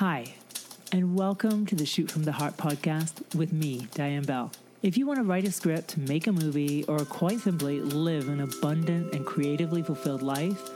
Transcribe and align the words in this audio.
Hi, 0.00 0.34
and 0.92 1.16
welcome 1.16 1.64
to 1.64 1.74
the 1.74 1.86
Shoot 1.86 2.10
from 2.10 2.24
the 2.24 2.32
Heart 2.32 2.58
podcast 2.58 3.34
with 3.34 3.50
me, 3.50 3.88
Diane 3.94 4.24
Bell. 4.24 4.52
If 4.82 4.98
you 4.98 5.06
want 5.06 5.20
to 5.20 5.24
write 5.24 5.46
a 5.46 5.50
script, 5.50 5.96
make 5.96 6.26
a 6.26 6.32
movie, 6.32 6.84
or 6.84 6.98
quite 7.06 7.40
simply 7.40 7.80
live 7.80 8.28
an 8.28 8.42
abundant 8.42 9.14
and 9.14 9.24
creatively 9.24 9.82
fulfilled 9.82 10.20
life, 10.20 10.68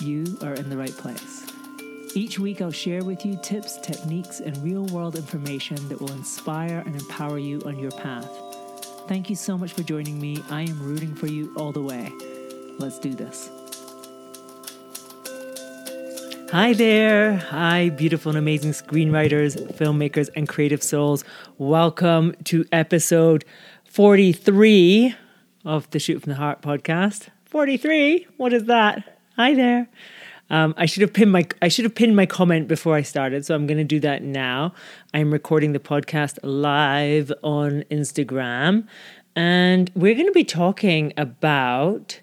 you 0.00 0.38
are 0.40 0.54
in 0.54 0.70
the 0.70 0.78
right 0.78 0.96
place. 0.96 1.44
Each 2.14 2.38
week, 2.38 2.62
I'll 2.62 2.70
share 2.70 3.04
with 3.04 3.26
you 3.26 3.38
tips, 3.42 3.76
techniques, 3.82 4.40
and 4.40 4.56
real 4.64 4.86
world 4.86 5.16
information 5.16 5.86
that 5.90 6.00
will 6.00 6.12
inspire 6.12 6.82
and 6.86 6.96
empower 6.96 7.38
you 7.38 7.60
on 7.66 7.78
your 7.78 7.90
path. 7.90 8.30
Thank 9.08 9.28
you 9.28 9.36
so 9.36 9.58
much 9.58 9.74
for 9.74 9.82
joining 9.82 10.18
me. 10.18 10.42
I 10.48 10.62
am 10.62 10.82
rooting 10.82 11.14
for 11.14 11.26
you 11.26 11.52
all 11.58 11.72
the 11.72 11.82
way. 11.82 12.10
Let's 12.78 12.98
do 12.98 13.12
this. 13.12 13.50
Hi 16.50 16.72
there. 16.72 17.36
Hi, 17.36 17.88
beautiful 17.88 18.30
and 18.30 18.38
amazing 18.38 18.72
screenwriters, 18.72 19.56
filmmakers, 19.76 20.28
and 20.36 20.48
creative 20.48 20.82
souls. 20.82 21.24
Welcome 21.58 22.34
to 22.44 22.64
episode 22.70 23.44
43 23.86 25.14
of 25.64 25.90
the 25.90 25.98
Shoot 25.98 26.22
from 26.22 26.30
the 26.30 26.36
Heart 26.36 26.62
podcast. 26.62 27.28
43? 27.46 28.28
What 28.36 28.52
is 28.52 28.64
that? 28.64 29.18
Hi 29.36 29.54
there. 29.54 29.88
Um, 30.50 30.74
I 30.76 30.86
should 30.86 31.00
have 31.02 31.12
pinned 31.12 31.32
my 31.32 31.46
I 31.60 31.68
should 31.68 31.84
have 31.84 31.94
pinned 31.94 32.14
my 32.14 32.26
comment 32.26 32.68
before 32.68 32.94
I 32.94 33.02
started, 33.02 33.44
so 33.44 33.54
I'm 33.54 33.66
going 33.66 33.78
to 33.78 33.84
do 33.84 33.98
that 34.00 34.22
now. 34.22 34.74
I'm 35.12 35.32
recording 35.32 35.72
the 35.72 35.80
podcast 35.80 36.38
live 36.42 37.32
on 37.42 37.82
Instagram, 37.90 38.86
and 39.34 39.90
we're 39.94 40.14
going 40.14 40.26
to 40.26 40.32
be 40.32 40.44
talking 40.44 41.12
about 41.16 42.20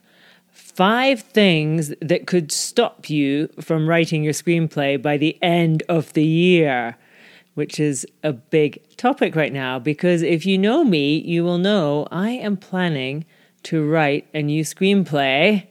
five 0.75 1.21
things 1.21 1.93
that 2.01 2.27
could 2.27 2.51
stop 2.51 3.09
you 3.09 3.49
from 3.59 3.87
writing 3.87 4.23
your 4.23 4.33
screenplay 4.33 5.01
by 5.01 5.17
the 5.17 5.37
end 5.41 5.83
of 5.89 6.13
the 6.13 6.25
year, 6.25 6.97
which 7.55 7.79
is 7.79 8.05
a 8.23 8.33
big 8.33 8.81
topic 8.97 9.35
right 9.35 9.53
now. 9.53 9.79
Because 9.79 10.21
if 10.21 10.45
you 10.45 10.57
know 10.57 10.83
me, 10.83 11.17
you 11.17 11.43
will 11.43 11.57
know 11.57 12.07
I 12.11 12.31
am 12.31 12.57
planning 12.57 13.25
to 13.63 13.87
write 13.87 14.27
a 14.33 14.41
new 14.41 14.63
screenplay 14.63 15.67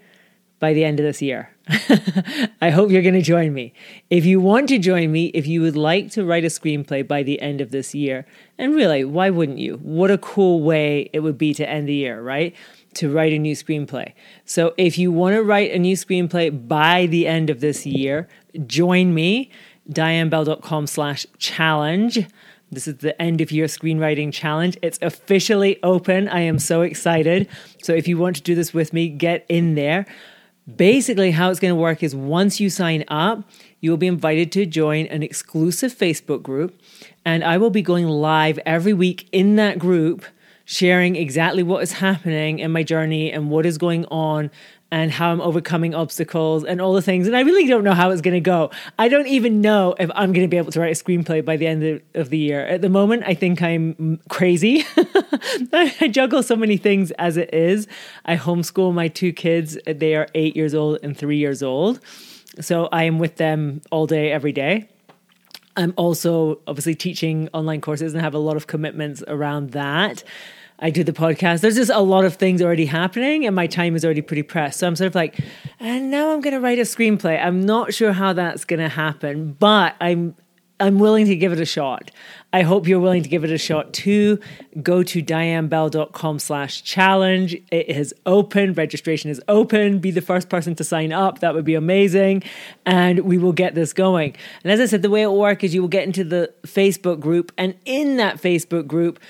by 0.58 0.74
the 0.74 0.84
end 0.84 1.00
of 1.00 1.04
this 1.04 1.22
year. 1.22 1.50
I 2.60 2.70
hope 2.70 2.90
you're 2.90 3.02
going 3.02 3.14
to 3.14 3.22
join 3.22 3.54
me. 3.54 3.72
If 4.10 4.26
you 4.26 4.40
want 4.40 4.68
to 4.68 4.78
join 4.78 5.10
me, 5.10 5.26
if 5.26 5.46
you 5.46 5.62
would 5.62 5.76
like 5.76 6.10
to 6.12 6.24
write 6.24 6.44
a 6.44 6.48
screenplay 6.48 7.06
by 7.06 7.22
the 7.22 7.40
end 7.40 7.60
of 7.60 7.70
this 7.70 7.94
year, 7.94 8.26
and 8.58 8.74
really, 8.74 9.04
why 9.04 9.30
wouldn't 9.30 9.58
you? 9.58 9.76
What 9.76 10.10
a 10.10 10.18
cool 10.18 10.60
way 10.60 11.08
it 11.12 11.20
would 11.20 11.38
be 11.38 11.54
to 11.54 11.68
end 11.68 11.88
the 11.88 11.94
year, 11.94 12.20
right? 12.20 12.54
To 12.94 13.12
write 13.12 13.32
a 13.32 13.38
new 13.38 13.54
screenplay. 13.54 14.12
So 14.44 14.74
if 14.76 14.98
you 14.98 15.12
want 15.12 15.34
to 15.34 15.42
write 15.42 15.72
a 15.72 15.78
new 15.78 15.96
screenplay 15.96 16.68
by 16.68 17.06
the 17.06 17.26
end 17.26 17.50
of 17.50 17.60
this 17.60 17.86
year, 17.86 18.28
join 18.66 19.14
me, 19.14 19.50
dianebell.com 19.90 20.86
slash 20.86 21.26
challenge. 21.38 22.26
This 22.72 22.86
is 22.86 22.98
the 22.98 23.20
end 23.20 23.40
of 23.40 23.50
year 23.50 23.66
screenwriting 23.66 24.32
challenge. 24.32 24.78
It's 24.82 24.98
officially 25.02 25.82
open. 25.82 26.28
I 26.28 26.40
am 26.40 26.58
so 26.58 26.82
excited. 26.82 27.48
So 27.82 27.92
if 27.92 28.06
you 28.06 28.16
want 28.16 28.36
to 28.36 28.42
do 28.42 28.54
this 28.54 28.72
with 28.72 28.92
me, 28.92 29.08
get 29.08 29.44
in 29.48 29.74
there. 29.74 30.06
Basically, 30.76 31.32
how 31.32 31.50
it's 31.50 31.58
going 31.58 31.72
to 31.72 31.80
work 31.80 32.02
is 32.02 32.14
once 32.14 32.60
you 32.60 32.70
sign 32.70 33.04
up, 33.08 33.42
you 33.80 33.90
will 33.90 33.96
be 33.96 34.06
invited 34.06 34.52
to 34.52 34.66
join 34.66 35.06
an 35.06 35.22
exclusive 35.22 35.92
Facebook 35.92 36.42
group. 36.42 36.80
And 37.24 37.42
I 37.42 37.58
will 37.58 37.70
be 37.70 37.82
going 37.82 38.06
live 38.06 38.58
every 38.64 38.92
week 38.92 39.28
in 39.32 39.56
that 39.56 39.78
group 39.78 40.24
sharing 40.70 41.16
exactly 41.16 41.64
what 41.64 41.82
is 41.82 41.90
happening 41.90 42.60
in 42.60 42.70
my 42.70 42.84
journey 42.84 43.32
and 43.32 43.50
what 43.50 43.66
is 43.66 43.76
going 43.76 44.04
on 44.04 44.48
and 44.92 45.10
how 45.10 45.32
I'm 45.32 45.40
overcoming 45.40 45.96
obstacles 45.96 46.62
and 46.62 46.80
all 46.80 46.92
the 46.92 47.02
things. 47.02 47.26
And 47.26 47.36
I 47.36 47.40
really 47.40 47.66
don't 47.66 47.82
know 47.82 47.92
how 47.92 48.10
it's 48.10 48.20
going 48.20 48.34
to 48.34 48.40
go. 48.40 48.70
I 48.96 49.08
don't 49.08 49.26
even 49.26 49.60
know 49.60 49.96
if 49.98 50.08
I'm 50.14 50.32
going 50.32 50.44
to 50.44 50.48
be 50.48 50.58
able 50.58 50.70
to 50.70 50.80
write 50.80 50.96
a 50.96 51.04
screenplay 51.04 51.44
by 51.44 51.56
the 51.56 51.66
end 51.66 51.82
of, 51.82 52.02
of 52.14 52.30
the 52.30 52.38
year. 52.38 52.64
At 52.64 52.82
the 52.82 52.88
moment, 52.88 53.24
I 53.26 53.34
think 53.34 53.60
I'm 53.60 54.20
crazy. 54.28 54.84
I 55.72 56.08
juggle 56.08 56.44
so 56.44 56.54
many 56.54 56.76
things 56.76 57.10
as 57.12 57.36
it 57.36 57.52
is. 57.52 57.88
I 58.24 58.36
homeschool 58.36 58.94
my 58.94 59.08
two 59.08 59.32
kids, 59.32 59.76
they 59.86 60.14
are 60.14 60.28
eight 60.36 60.54
years 60.54 60.72
old 60.72 61.00
and 61.02 61.18
three 61.18 61.38
years 61.38 61.64
old. 61.64 61.98
So 62.60 62.88
I 62.92 63.04
am 63.04 63.18
with 63.18 63.38
them 63.38 63.82
all 63.90 64.06
day, 64.06 64.30
every 64.30 64.52
day. 64.52 64.88
I'm 65.76 65.94
also 65.96 66.60
obviously 66.68 66.94
teaching 66.94 67.48
online 67.52 67.80
courses 67.80 68.14
and 68.14 68.22
have 68.22 68.34
a 68.34 68.38
lot 68.38 68.56
of 68.56 68.68
commitments 68.68 69.24
around 69.26 69.70
that. 69.70 70.22
I 70.80 70.90
do 70.90 71.04
the 71.04 71.12
podcast. 71.12 71.60
There's 71.60 71.76
just 71.76 71.90
a 71.90 72.00
lot 72.00 72.24
of 72.24 72.36
things 72.36 72.62
already 72.62 72.86
happening, 72.86 73.46
and 73.46 73.54
my 73.54 73.66
time 73.66 73.94
is 73.94 74.04
already 74.04 74.22
pretty 74.22 74.42
pressed. 74.42 74.80
So 74.80 74.86
I'm 74.86 74.96
sort 74.96 75.08
of 75.08 75.14
like, 75.14 75.38
and 75.78 76.10
now 76.10 76.32
I'm 76.32 76.40
going 76.40 76.54
to 76.54 76.60
write 76.60 76.78
a 76.78 76.82
screenplay. 76.82 77.42
I'm 77.44 77.64
not 77.64 77.92
sure 77.92 78.12
how 78.12 78.32
that's 78.32 78.64
going 78.64 78.80
to 78.80 78.88
happen, 78.88 79.52
but 79.58 79.94
I'm 80.00 80.34
I'm 80.80 80.98
willing 80.98 81.26
to 81.26 81.36
give 81.36 81.52
it 81.52 81.60
a 81.60 81.66
shot. 81.66 82.10
I 82.54 82.62
hope 82.62 82.88
you're 82.88 83.00
willing 83.00 83.22
to 83.22 83.28
give 83.28 83.44
it 83.44 83.50
a 83.50 83.58
shot 83.58 83.92
too. 83.92 84.40
Go 84.82 85.02
to 85.02 85.22
dianebell.com 85.22 86.38
slash 86.38 86.82
challenge. 86.82 87.54
It 87.70 87.88
is 87.88 88.14
open. 88.24 88.72
Registration 88.72 89.30
is 89.30 89.42
open. 89.46 89.98
Be 89.98 90.10
the 90.10 90.22
first 90.22 90.48
person 90.48 90.74
to 90.76 90.82
sign 90.82 91.12
up. 91.12 91.40
That 91.40 91.54
would 91.54 91.66
be 91.66 91.74
amazing. 91.74 92.42
And 92.86 93.20
we 93.20 93.36
will 93.36 93.52
get 93.52 93.74
this 93.74 93.92
going. 93.92 94.34
And 94.64 94.72
as 94.72 94.80
I 94.80 94.86
said, 94.86 95.02
the 95.02 95.10
way 95.10 95.22
it 95.22 95.26
will 95.26 95.38
work 95.38 95.62
is 95.62 95.74
you 95.74 95.82
will 95.82 95.88
get 95.88 96.04
into 96.04 96.24
the 96.24 96.52
Facebook 96.62 97.20
group. 97.20 97.52
And 97.58 97.74
in 97.84 98.16
that 98.16 98.36
Facebook 98.40 98.86
group, 98.86 99.20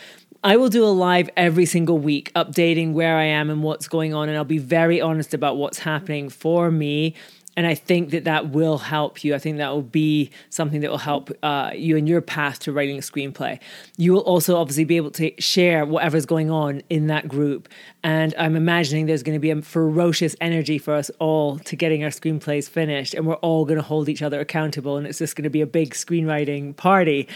I 0.43 0.57
will 0.57 0.71
do 0.71 0.85
a 0.85 0.89
live 0.89 1.29
every 1.37 1.67
single 1.67 1.99
week 1.99 2.33
updating 2.35 2.93
where 2.93 3.17
I 3.17 3.25
am 3.25 3.51
and 3.51 3.63
what's 3.63 3.89
going 3.89 4.15
on. 4.15 4.29
And 4.29 4.39
I'll 4.39 4.45
be 4.45 4.59
very 4.59 5.01
honest 5.01 5.35
about 5.35 5.59
what's 5.59 5.81
happening 5.81 6.31
for 6.31 6.71
me. 6.71 7.15
And 7.57 7.67
I 7.67 7.75
think 7.75 8.11
that 8.11 8.25
that 8.25 8.49
will 8.51 8.79
help 8.79 9.23
you. 9.23 9.35
I 9.35 9.39
think 9.39 9.59
that 9.59 9.71
will 9.71 9.83
be 9.83 10.31
something 10.49 10.81
that 10.81 10.91
will 10.91 10.99
help 10.99 11.31
uh, 11.43 11.73
you 11.75 11.97
in 11.97 12.07
your 12.07 12.23
path 12.23 12.61
to 12.61 12.73
writing 12.73 12.97
a 12.97 13.01
screenplay. 13.03 13.59
You 13.99 14.15
will 14.15 14.21
also 14.21 14.57
obviously 14.57 14.85
be 14.85 14.97
able 14.97 15.11
to 15.13 15.33
share 15.39 15.85
whatever's 15.85 16.25
going 16.25 16.51
on 16.51 16.81
in 16.89 17.09
that 17.09 17.29
group. 17.29 17.69
And 18.03 18.35
I'm 18.39 18.57
imagining 18.57 19.05
there's 19.05 19.25
going 19.25 19.37
to 19.37 19.41
be 19.41 19.51
a 19.51 19.61
ferocious 19.61 20.35
energy 20.41 20.79
for 20.79 20.95
us 20.95 21.11
all 21.19 21.59
to 21.59 21.77
getting 21.77 22.03
our 22.03 22.11
screenplays 22.11 22.67
finished. 22.67 23.13
And 23.13 23.27
we're 23.27 23.35
all 23.35 23.67
going 23.67 23.79
to 23.79 23.85
hold 23.85 24.09
each 24.09 24.23
other 24.23 24.41
accountable. 24.41 24.97
And 24.97 25.07
it's 25.07 25.19
just 25.19 25.37
going 25.37 25.45
to 25.45 25.51
be 25.51 25.61
a 25.61 25.67
big 25.67 25.93
screenwriting 25.93 26.75
party. 26.77 27.29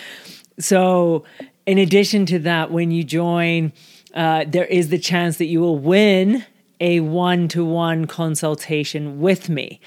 So 0.59 1.25
in 1.67 1.79
addition 1.79 2.27
to 2.27 2.39
that, 2.41 2.71
when 2.71 2.91
you 2.91 3.05
join, 3.05 3.73
uh, 4.15 4.45
there 4.47 4.67
is 4.67 4.91
the 4.91 4.99
chance 4.99 5.39
that 5.39 5.47
you 5.47 5.61
will 5.61 5.79
win 5.79 6.45
a 6.81 7.01
one 7.01 7.49
to 7.49 7.65
one 7.65 8.07
consultation 8.07 9.21
with 9.21 9.49
me. 9.49 9.81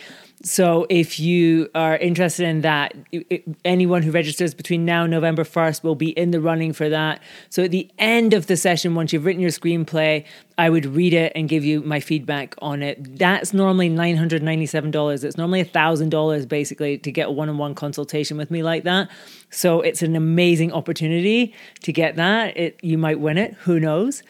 So 0.43 0.85
if 0.87 1.19
you 1.19 1.67
are 1.73 1.97
interested 1.97 2.45
in 2.45 2.61
that, 2.61 2.93
anyone 3.65 4.03
who 4.03 4.11
registers 4.11 4.53
between 4.53 4.85
now 4.85 5.03
and 5.03 5.11
November 5.11 5.43
1st 5.43 5.83
will 5.83 5.95
be 5.95 6.09
in 6.09 6.29
the 6.29 6.39
running 6.39 6.73
for 6.73 6.89
that. 6.89 7.23
So 7.49 7.63
at 7.63 7.71
the 7.71 7.89
end 7.97 8.35
of 8.35 8.45
the 8.45 8.55
session, 8.55 8.93
once 8.93 9.11
you've 9.11 9.25
written 9.25 9.41
your 9.41 9.49
screenplay, 9.49 10.25
I 10.59 10.69
would 10.69 10.85
read 10.85 11.13
it 11.13 11.31
and 11.35 11.49
give 11.49 11.65
you 11.65 11.81
my 11.81 11.99
feedback 11.99 12.53
on 12.59 12.83
it. 12.83 13.17
That's 13.17 13.51
normally 13.51 13.89
$997. 13.89 15.23
It's 15.23 15.37
normally 15.37 15.63
$1,000 15.63 16.47
basically 16.47 16.99
to 16.99 17.11
get 17.11 17.29
a 17.29 17.31
one 17.31 17.49
on 17.49 17.57
one 17.57 17.73
consultation 17.73 18.37
with 18.37 18.51
me 18.51 18.61
like 18.61 18.83
that. 18.83 19.09
So 19.49 19.81
it's 19.81 20.03
an 20.03 20.15
amazing 20.15 20.71
opportunity 20.71 21.55
to 21.81 21.91
get 21.91 22.15
that. 22.17 22.55
It, 22.55 22.79
you 22.83 22.99
might 22.99 23.19
win 23.19 23.39
it, 23.39 23.55
who 23.55 23.79
knows? 23.79 24.21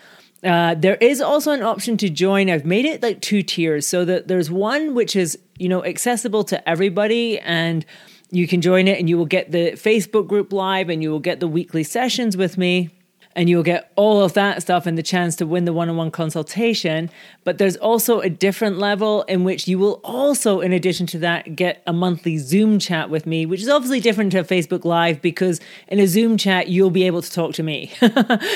Uh, 0.43 0.75
there 0.75 0.95
is 0.95 1.19
also 1.19 1.51
an 1.51 1.63
option 1.63 1.97
to 1.97 2.09
join. 2.09 2.49
I've 2.49 2.65
made 2.65 2.85
it 2.85 3.01
like 3.01 3.21
two 3.21 3.41
tiers 3.41 3.87
so 3.87 4.05
that 4.05 4.27
there's 4.27 4.51
one 4.51 4.93
which 4.93 5.15
is, 5.15 5.37
you 5.57 5.67
know, 5.67 5.83
accessible 5.83 6.43
to 6.45 6.69
everybody 6.69 7.39
and 7.39 7.85
you 8.29 8.47
can 8.47 8.61
join 8.61 8.87
it 8.87 8.99
and 8.99 9.09
you 9.09 9.17
will 9.17 9.25
get 9.25 9.51
the 9.51 9.71
Facebook 9.71 10.27
group 10.27 10.53
live 10.53 10.89
and 10.89 11.01
you 11.01 11.09
will 11.09 11.19
get 11.19 11.39
the 11.39 11.47
weekly 11.47 11.83
sessions 11.83 12.37
with 12.37 12.57
me 12.57 12.89
and 13.37 13.47
you'll 13.47 13.63
get 13.63 13.91
all 13.95 14.23
of 14.23 14.33
that 14.33 14.63
stuff 14.63 14.87
and 14.87 14.97
the 14.97 15.03
chance 15.03 15.35
to 15.35 15.45
win 15.45 15.65
the 15.65 15.71
one 15.71 15.89
on 15.89 15.95
one 15.95 16.09
consultation. 16.09 17.11
But 17.43 17.59
there's 17.59 17.77
also 17.77 18.19
a 18.19 18.31
different 18.31 18.79
level 18.79 19.21
in 19.23 19.43
which 19.43 19.67
you 19.67 19.77
will 19.77 20.01
also, 20.03 20.59
in 20.59 20.73
addition 20.73 21.05
to 21.07 21.19
that, 21.19 21.55
get 21.55 21.83
a 21.85 21.93
monthly 21.93 22.39
Zoom 22.39 22.79
chat 22.79 23.11
with 23.11 23.27
me, 23.27 23.45
which 23.45 23.61
is 23.61 23.69
obviously 23.69 23.99
different 23.99 24.31
to 24.31 24.43
Facebook 24.43 24.83
Live 24.83 25.21
because 25.21 25.61
in 25.87 25.99
a 25.99 26.07
Zoom 26.07 26.35
chat, 26.35 26.67
you'll 26.67 26.89
be 26.89 27.03
able 27.03 27.21
to 27.21 27.31
talk 27.31 27.53
to 27.53 27.63
me. 27.63 27.91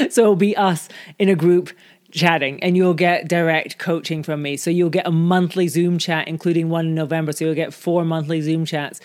so 0.09 0.21
it'll 0.23 0.35
be 0.35 0.57
us 0.57 0.89
in 1.19 1.29
a 1.29 1.35
group 1.35 1.69
chatting 2.11 2.61
and 2.63 2.75
you'll 2.75 2.95
get 2.95 3.27
direct 3.27 3.77
coaching 3.77 4.23
from 4.23 4.41
me. 4.41 4.57
So 4.57 4.71
you'll 4.71 4.89
get 4.89 5.05
a 5.05 5.11
monthly 5.11 5.67
Zoom 5.67 5.99
chat, 5.99 6.27
including 6.27 6.69
one 6.69 6.87
in 6.87 6.95
November. 6.95 7.33
So 7.33 7.45
you'll 7.45 7.53
get 7.53 7.71
four 7.71 8.03
monthly 8.03 8.41
Zoom 8.41 8.65
chats. 8.65 8.99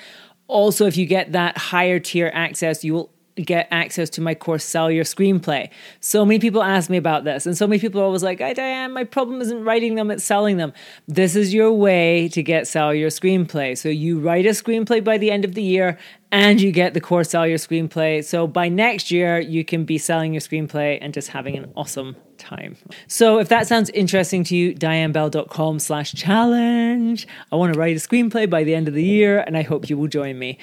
Also, 0.48 0.86
if 0.86 0.96
you 0.96 1.04
get 1.04 1.32
that 1.32 1.58
higher 1.58 2.00
tier 2.00 2.30
access, 2.32 2.82
you 2.82 2.94
will 2.94 3.10
get 3.44 3.68
access 3.70 4.08
to 4.10 4.20
my 4.20 4.34
course 4.34 4.64
sell 4.64 4.90
your 4.90 5.04
screenplay. 5.04 5.68
So 6.00 6.24
many 6.24 6.38
people 6.38 6.62
ask 6.62 6.88
me 6.88 6.96
about 6.96 7.24
this 7.24 7.46
and 7.46 7.56
so 7.56 7.66
many 7.66 7.78
people 7.78 8.00
are 8.00 8.04
always 8.04 8.22
like 8.22 8.40
I 8.40 8.52
diane 8.52 8.92
my 8.92 9.04
problem 9.04 9.40
isn't 9.40 9.64
writing 9.64 9.94
them 9.94 10.10
it's 10.10 10.24
selling 10.24 10.56
them. 10.56 10.72
This 11.06 11.36
is 11.36 11.52
your 11.52 11.72
way 11.72 12.28
to 12.28 12.42
get 12.42 12.66
sell 12.66 12.94
your 12.94 13.10
screenplay. 13.10 13.76
So 13.76 13.88
you 13.88 14.18
write 14.18 14.46
a 14.46 14.50
screenplay 14.50 15.02
by 15.04 15.18
the 15.18 15.30
end 15.30 15.44
of 15.44 15.54
the 15.54 15.62
year 15.62 15.98
and 16.32 16.60
you 16.60 16.72
get 16.72 16.94
the 16.94 17.00
course 17.00 17.30
sell 17.30 17.46
your 17.46 17.58
screenplay. 17.58 18.24
So 18.24 18.46
by 18.46 18.68
next 18.68 19.10
year 19.10 19.38
you 19.38 19.64
can 19.64 19.84
be 19.84 19.98
selling 19.98 20.32
your 20.32 20.40
screenplay 20.40 20.98
and 21.00 21.12
just 21.12 21.28
having 21.28 21.56
an 21.56 21.72
awesome 21.76 22.16
time. 22.46 22.76
So 23.08 23.38
if 23.38 23.48
that 23.48 23.66
sounds 23.66 23.90
interesting 23.90 24.44
to 24.44 24.56
you, 24.56 24.74
dianebell.com 24.74 25.78
slash 25.78 26.12
challenge. 26.14 27.26
I 27.50 27.56
want 27.56 27.74
to 27.74 27.78
write 27.78 27.96
a 27.96 28.00
screenplay 28.00 28.48
by 28.48 28.64
the 28.64 28.74
end 28.74 28.88
of 28.88 28.94
the 28.94 29.04
year, 29.04 29.40
and 29.40 29.56
I 29.56 29.62
hope 29.62 29.90
you 29.90 29.98
will 29.98 30.08
join 30.08 30.38
me. 30.38 30.58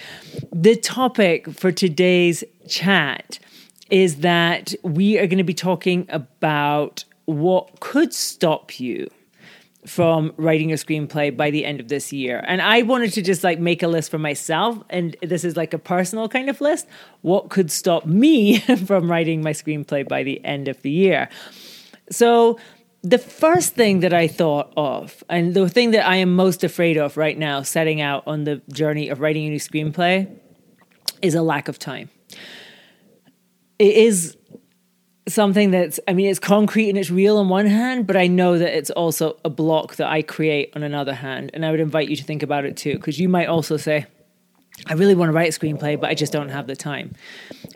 The 0.51 0.75
topic 0.75 1.49
for 1.51 1.71
today's 1.71 2.43
chat 2.67 3.39
is 3.89 4.17
that 4.17 4.73
we 4.83 5.19
are 5.19 5.27
going 5.27 5.37
to 5.37 5.43
be 5.43 5.53
talking 5.53 6.07
about 6.09 7.03
what 7.25 7.79
could 7.79 8.13
stop 8.13 8.79
you 8.79 9.09
from 9.85 10.33
writing 10.37 10.71
a 10.71 10.75
screenplay 10.75 11.35
by 11.35 11.51
the 11.51 11.65
end 11.65 11.79
of 11.79 11.89
this 11.89 12.13
year. 12.13 12.43
And 12.47 12.61
I 12.61 12.83
wanted 12.83 13.13
to 13.13 13.21
just 13.21 13.43
like 13.43 13.59
make 13.59 13.83
a 13.83 13.87
list 13.87 14.11
for 14.11 14.17
myself. 14.17 14.81
And 14.89 15.15
this 15.21 15.43
is 15.43 15.57
like 15.57 15.73
a 15.73 15.77
personal 15.77 16.29
kind 16.29 16.49
of 16.49 16.61
list. 16.61 16.87
What 17.21 17.49
could 17.49 17.71
stop 17.71 18.05
me 18.05 18.59
from 18.85 19.09
writing 19.09 19.41
my 19.41 19.51
screenplay 19.51 20.07
by 20.07 20.23
the 20.23 20.43
end 20.45 20.67
of 20.67 20.81
the 20.81 20.91
year? 20.91 21.29
So, 22.13 22.59
the 23.01 23.17
first 23.17 23.75
thing 23.75 23.99
that 23.99 24.13
I 24.13 24.29
thought 24.29 24.71
of, 24.77 25.23
and 25.29 25.53
the 25.53 25.67
thing 25.67 25.91
that 25.91 26.07
I 26.07 26.17
am 26.17 26.35
most 26.35 26.63
afraid 26.63 26.95
of 26.97 27.17
right 27.17 27.37
now, 27.37 27.61
setting 27.61 27.99
out 27.99 28.23
on 28.25 28.45
the 28.45 28.61
journey 28.71 29.09
of 29.09 29.19
writing 29.19 29.45
a 29.45 29.49
new 29.49 29.59
screenplay, 29.59 30.33
is 31.21 31.35
a 31.35 31.41
lack 31.41 31.67
of 31.67 31.77
time. 31.79 32.09
It 33.77 33.95
is 33.95 34.37
something 35.27 35.71
that's 35.71 36.01
i 36.07 36.13
mean 36.13 36.29
it's 36.29 36.39
concrete 36.39 36.89
and 36.89 36.97
it's 36.97 37.09
real 37.09 37.37
on 37.37 37.47
one 37.47 37.65
hand 37.65 38.05
but 38.05 38.17
i 38.17 38.27
know 38.27 38.57
that 38.57 38.77
it's 38.77 38.89
also 38.91 39.37
a 39.45 39.49
block 39.49 39.95
that 39.95 40.07
i 40.09 40.21
create 40.21 40.69
on 40.75 40.83
another 40.83 41.13
hand 41.13 41.49
and 41.53 41.65
i 41.65 41.71
would 41.71 41.79
invite 41.79 42.09
you 42.09 42.15
to 42.17 42.25
think 42.25 42.43
about 42.43 42.65
it 42.65 42.75
too 42.75 42.95
because 42.95 43.17
you 43.17 43.29
might 43.29 43.47
also 43.47 43.77
say 43.77 44.05
i 44.87 44.93
really 44.93 45.15
want 45.15 45.29
to 45.29 45.33
write 45.33 45.55
a 45.55 45.59
screenplay 45.59 45.99
but 45.99 46.09
i 46.09 46.13
just 46.13 46.33
don't 46.33 46.49
have 46.49 46.67
the 46.67 46.75
time. 46.75 47.13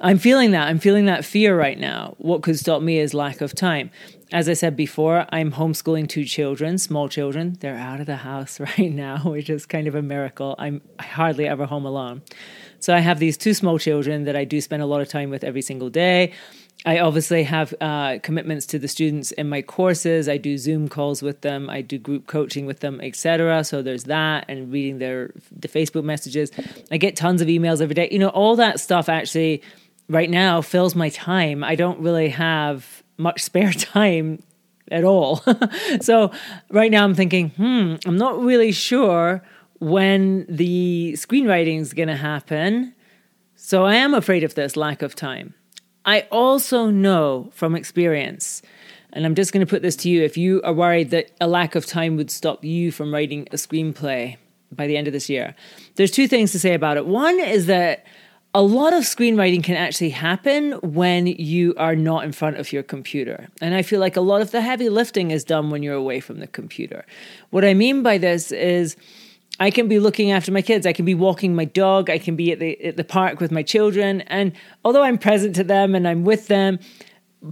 I'm 0.01 0.17
feeling 0.17 0.51
that 0.51 0.67
i'm 0.67 0.79
feeling 0.79 1.05
that 1.05 1.25
fear 1.25 1.57
right 1.57 1.79
now. 1.79 2.15
What 2.17 2.43
could 2.43 2.59
stop 2.59 2.81
me 2.81 2.99
is 2.99 3.13
lack 3.13 3.41
of 3.41 3.55
time. 3.55 3.89
As 4.31 4.49
i 4.49 4.53
said 4.53 4.75
before 4.75 5.25
i'm 5.29 5.51
homeschooling 5.51 6.07
two 6.09 6.25
children 6.25 6.77
small 6.77 7.09
children. 7.09 7.57
They're 7.59 7.75
out 7.75 7.99
of 7.99 8.05
the 8.05 8.17
house 8.17 8.59
right 8.77 8.91
now 8.91 9.19
which 9.19 9.49
is 9.49 9.65
kind 9.65 9.87
of 9.87 9.95
a 9.95 10.01
miracle. 10.01 10.55
I'm 10.57 10.81
hardly 10.99 11.47
ever 11.47 11.65
home 11.65 11.85
alone. 11.85 12.21
So 12.79 12.95
i 12.95 12.99
have 12.99 13.19
these 13.19 13.37
two 13.37 13.53
small 13.53 13.79
children 13.79 14.25
that 14.25 14.35
i 14.35 14.43
do 14.43 14.61
spend 14.61 14.81
a 14.81 14.85
lot 14.85 15.01
of 15.01 15.07
time 15.07 15.29
with 15.29 15.43
every 15.43 15.61
single 15.61 15.89
day 15.89 16.33
I 16.85 16.99
obviously 16.99 17.43
have 17.43 17.73
uh, 17.81 18.19
commitments 18.21 18.65
to 18.67 18.79
the 18.79 18.87
students 18.87 19.31
in 19.31 19.49
my 19.49 19.61
courses. 19.61 20.29
I 20.29 20.37
do 20.37 20.57
Zoom 20.57 20.87
calls 20.87 21.21
with 21.21 21.41
them. 21.41 21.69
I 21.69 21.81
do 21.81 21.97
group 21.97 22.27
coaching 22.27 22.65
with 22.65 22.79
them, 22.81 23.01
etc. 23.01 23.63
So 23.63 23.81
there's 23.81 24.05
that, 24.05 24.45
and 24.47 24.71
reading 24.71 24.99
their 24.99 25.31
the 25.51 25.67
Facebook 25.67 26.03
messages. 26.03 26.51
I 26.91 26.97
get 26.97 27.15
tons 27.15 27.41
of 27.41 27.47
emails 27.47 27.81
every 27.81 27.95
day. 27.95 28.07
You 28.11 28.19
know, 28.19 28.29
all 28.29 28.55
that 28.57 28.79
stuff 28.79 29.09
actually 29.09 29.63
right 30.07 30.29
now 30.29 30.61
fills 30.61 30.95
my 30.95 31.09
time. 31.09 31.63
I 31.63 31.75
don't 31.75 31.99
really 31.99 32.29
have 32.29 33.03
much 33.17 33.41
spare 33.49 33.73
time 33.73 34.43
at 34.91 35.03
all. 35.03 35.43
so 36.01 36.31
right 36.69 36.91
now 36.91 37.03
I'm 37.03 37.15
thinking, 37.15 37.49
hmm, 37.49 37.95
I'm 38.05 38.17
not 38.17 38.39
really 38.39 38.71
sure 38.71 39.43
when 39.79 40.45
the 40.47 41.13
screenwriting 41.17 41.79
is 41.79 41.93
going 41.93 42.07
to 42.07 42.15
happen. 42.15 42.93
So 43.55 43.85
I 43.85 43.95
am 43.95 44.13
afraid 44.13 44.43
of 44.43 44.55
this 44.55 44.77
lack 44.77 45.01
of 45.01 45.15
time. 45.15 45.53
I 46.07 46.21
also 46.31 46.89
know 46.89 47.49
from 47.53 47.75
experience, 47.75 48.61
and 49.11 49.25
I'm 49.25 49.35
just 49.35 49.51
going 49.51 49.65
to 49.65 49.69
put 49.69 49.81
this 49.81 49.97
to 49.97 50.09
you 50.09 50.23
if 50.23 50.37
you 50.37 50.61
are 50.63 50.73
worried 50.73 51.11
that 51.11 51.31
a 51.41 51.47
lack 51.47 51.75
of 51.75 51.85
time 51.85 52.15
would 52.15 52.31
stop 52.31 52.63
you 52.63 52.91
from 52.91 53.13
writing 53.13 53.47
a 53.51 53.57
screenplay 53.57 54.37
by 54.71 54.87
the 54.87 54.95
end 54.95 55.07
of 55.07 55.13
this 55.13 55.29
year, 55.29 55.53
there's 55.95 56.11
two 56.11 56.27
things 56.27 56.53
to 56.53 56.59
say 56.59 56.73
about 56.73 56.95
it. 56.97 57.05
One 57.05 57.39
is 57.39 57.65
that 57.65 58.05
a 58.53 58.61
lot 58.61 58.93
of 58.93 59.03
screenwriting 59.03 59.63
can 59.63 59.75
actually 59.75 60.09
happen 60.09 60.71
when 60.81 61.27
you 61.27 61.75
are 61.77 61.95
not 61.95 62.23
in 62.23 62.31
front 62.31 62.57
of 62.57 62.71
your 62.71 62.83
computer. 62.83 63.49
And 63.61 63.75
I 63.75 63.81
feel 63.81 63.99
like 63.99 64.15
a 64.15 64.21
lot 64.21 64.41
of 64.41 64.51
the 64.51 64.61
heavy 64.61 64.89
lifting 64.89 65.31
is 65.31 65.43
done 65.43 65.69
when 65.69 65.83
you're 65.83 65.93
away 65.93 66.21
from 66.21 66.39
the 66.39 66.47
computer. 66.47 67.05
What 67.49 67.65
I 67.65 67.73
mean 67.73 68.01
by 68.01 68.17
this 68.17 68.51
is, 68.51 68.95
I 69.59 69.71
can 69.71 69.87
be 69.87 69.99
looking 69.99 70.31
after 70.31 70.51
my 70.51 70.61
kids. 70.61 70.85
I 70.85 70.93
can 70.93 71.05
be 71.05 71.15
walking 71.15 71.55
my 71.55 71.65
dog. 71.65 72.09
I 72.09 72.19
can 72.19 72.35
be 72.35 72.51
at 72.51 72.59
the 72.59 72.79
at 72.85 72.97
the 72.97 73.03
park 73.03 73.39
with 73.39 73.51
my 73.51 73.63
children. 73.63 74.21
And 74.21 74.53
although 74.85 75.03
I'm 75.03 75.17
present 75.17 75.55
to 75.55 75.63
them 75.63 75.95
and 75.95 76.07
I'm 76.07 76.23
with 76.23 76.47
them, 76.47 76.79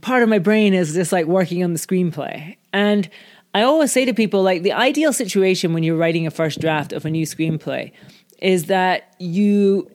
part 0.01 0.23
of 0.23 0.29
my 0.29 0.39
brain 0.39 0.73
is 0.73 0.93
just 0.93 1.11
like 1.11 1.25
working 1.25 1.63
on 1.63 1.73
the 1.73 1.79
screenplay. 1.79 2.57
And 2.73 3.09
I 3.53 3.63
always 3.63 3.91
say 3.91 4.05
to 4.05 4.13
people 4.13 4.43
like 4.43 4.63
the 4.63 4.73
ideal 4.73 5.13
situation 5.13 5.73
when 5.73 5.83
you're 5.83 5.97
writing 5.97 6.27
a 6.27 6.31
first 6.31 6.59
draft 6.59 6.93
of 6.93 7.05
a 7.05 7.09
new 7.09 7.25
screenplay 7.25 7.91
is 8.39 8.65
that 8.65 9.15
you 9.17 9.89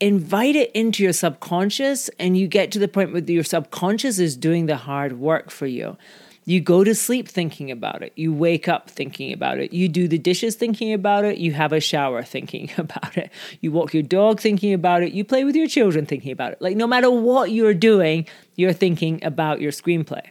invite 0.00 0.56
it 0.56 0.72
into 0.72 1.02
your 1.02 1.12
subconscious 1.12 2.08
and 2.18 2.36
you 2.36 2.48
get 2.48 2.72
to 2.72 2.78
the 2.78 2.88
point 2.88 3.12
where 3.12 3.22
your 3.22 3.44
subconscious 3.44 4.18
is 4.18 4.36
doing 4.36 4.66
the 4.66 4.76
hard 4.76 5.18
work 5.18 5.50
for 5.50 5.66
you. 5.66 5.96
You 6.44 6.60
go 6.60 6.84
to 6.84 6.94
sleep 6.94 7.28
thinking 7.28 7.70
about 7.70 8.02
it. 8.02 8.12
You 8.16 8.32
wake 8.32 8.66
up 8.66 8.90
thinking 8.90 9.32
about 9.32 9.58
it. 9.58 9.72
You 9.72 9.88
do 9.88 10.08
the 10.08 10.18
dishes 10.18 10.56
thinking 10.56 10.92
about 10.92 11.24
it. 11.24 11.38
You 11.38 11.52
have 11.52 11.72
a 11.72 11.80
shower 11.80 12.22
thinking 12.22 12.70
about 12.78 13.16
it. 13.16 13.30
You 13.60 13.72
walk 13.72 13.94
your 13.94 14.02
dog 14.02 14.40
thinking 14.40 14.72
about 14.72 15.02
it. 15.02 15.12
You 15.12 15.24
play 15.24 15.44
with 15.44 15.54
your 15.54 15.68
children 15.68 16.06
thinking 16.06 16.32
about 16.32 16.52
it. 16.52 16.62
Like, 16.62 16.76
no 16.76 16.86
matter 16.86 17.10
what 17.10 17.50
you're 17.50 17.74
doing, 17.74 18.26
you're 18.56 18.72
thinking 18.72 19.22
about 19.24 19.60
your 19.60 19.72
screenplay. 19.72 20.22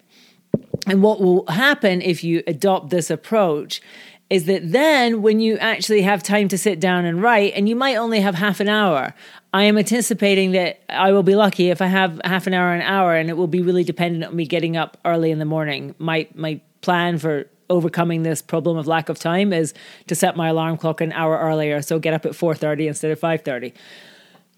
And 0.88 1.04
what 1.04 1.22
will 1.22 1.46
happen 1.48 2.02
if 2.02 2.24
you 2.24 2.44
adopt 2.48 2.90
this 2.90 3.10
approach 3.10 3.82
is 4.30 4.46
that 4.46 4.72
then 4.72 5.22
when 5.22 5.40
you 5.40 5.58
actually 5.58 6.04
have 6.04 6.22
time 6.22 6.48
to 6.50 6.58
sit 6.58 6.80
down 6.80 7.06
and 7.06 7.22
write, 7.22 7.54
and 7.56 7.68
you 7.68 7.76
might 7.76 7.96
only 7.96 8.20
have 8.22 8.36
half 8.36 8.60
an 8.60 8.70
hour, 8.70 9.14
I 9.52 9.64
am 9.64 9.78
anticipating 9.78 10.52
that 10.52 10.82
I 10.90 11.12
will 11.12 11.24
be 11.24 11.36
lucky 11.36 11.70
if 11.70 11.82
I 11.82 11.88
have 11.88 12.22
half 12.24 12.46
an 12.46 12.54
hour, 12.54 12.72
an 12.74 12.82
hour, 12.82 13.16
and 13.16 13.30
it 13.30 13.34
will 13.38 13.48
be 13.48 13.62
really 13.62 13.84
dependent 13.84 14.24
on 14.24 14.36
me 14.36 14.46
getting 14.46 14.78
up 14.78 14.98
early 15.06 15.32
in 15.32 15.40
the 15.40 15.46
morning. 15.46 15.96
My 15.98 16.28
my 16.36 16.62
plan 16.82 17.18
for 17.18 17.48
overcoming 17.70 18.24
this 18.24 18.42
problem 18.42 18.78
of 18.78 18.88
lack 18.88 19.10
of 19.10 19.20
time 19.20 19.54
is 19.54 19.74
to 20.08 20.16
set 20.16 20.36
my 20.36 20.50
alarm 20.50 20.78
clock 20.78 21.02
an 21.02 21.12
hour 21.14 21.38
earlier, 21.40 21.82
so 21.82 22.00
get 22.00 22.14
up 22.14 22.26
at 22.26 22.36
four 22.36 22.54
thirty 22.54 22.88
instead 22.88 23.12
of 23.12 23.20
five 23.20 23.42
thirty. 23.42 23.74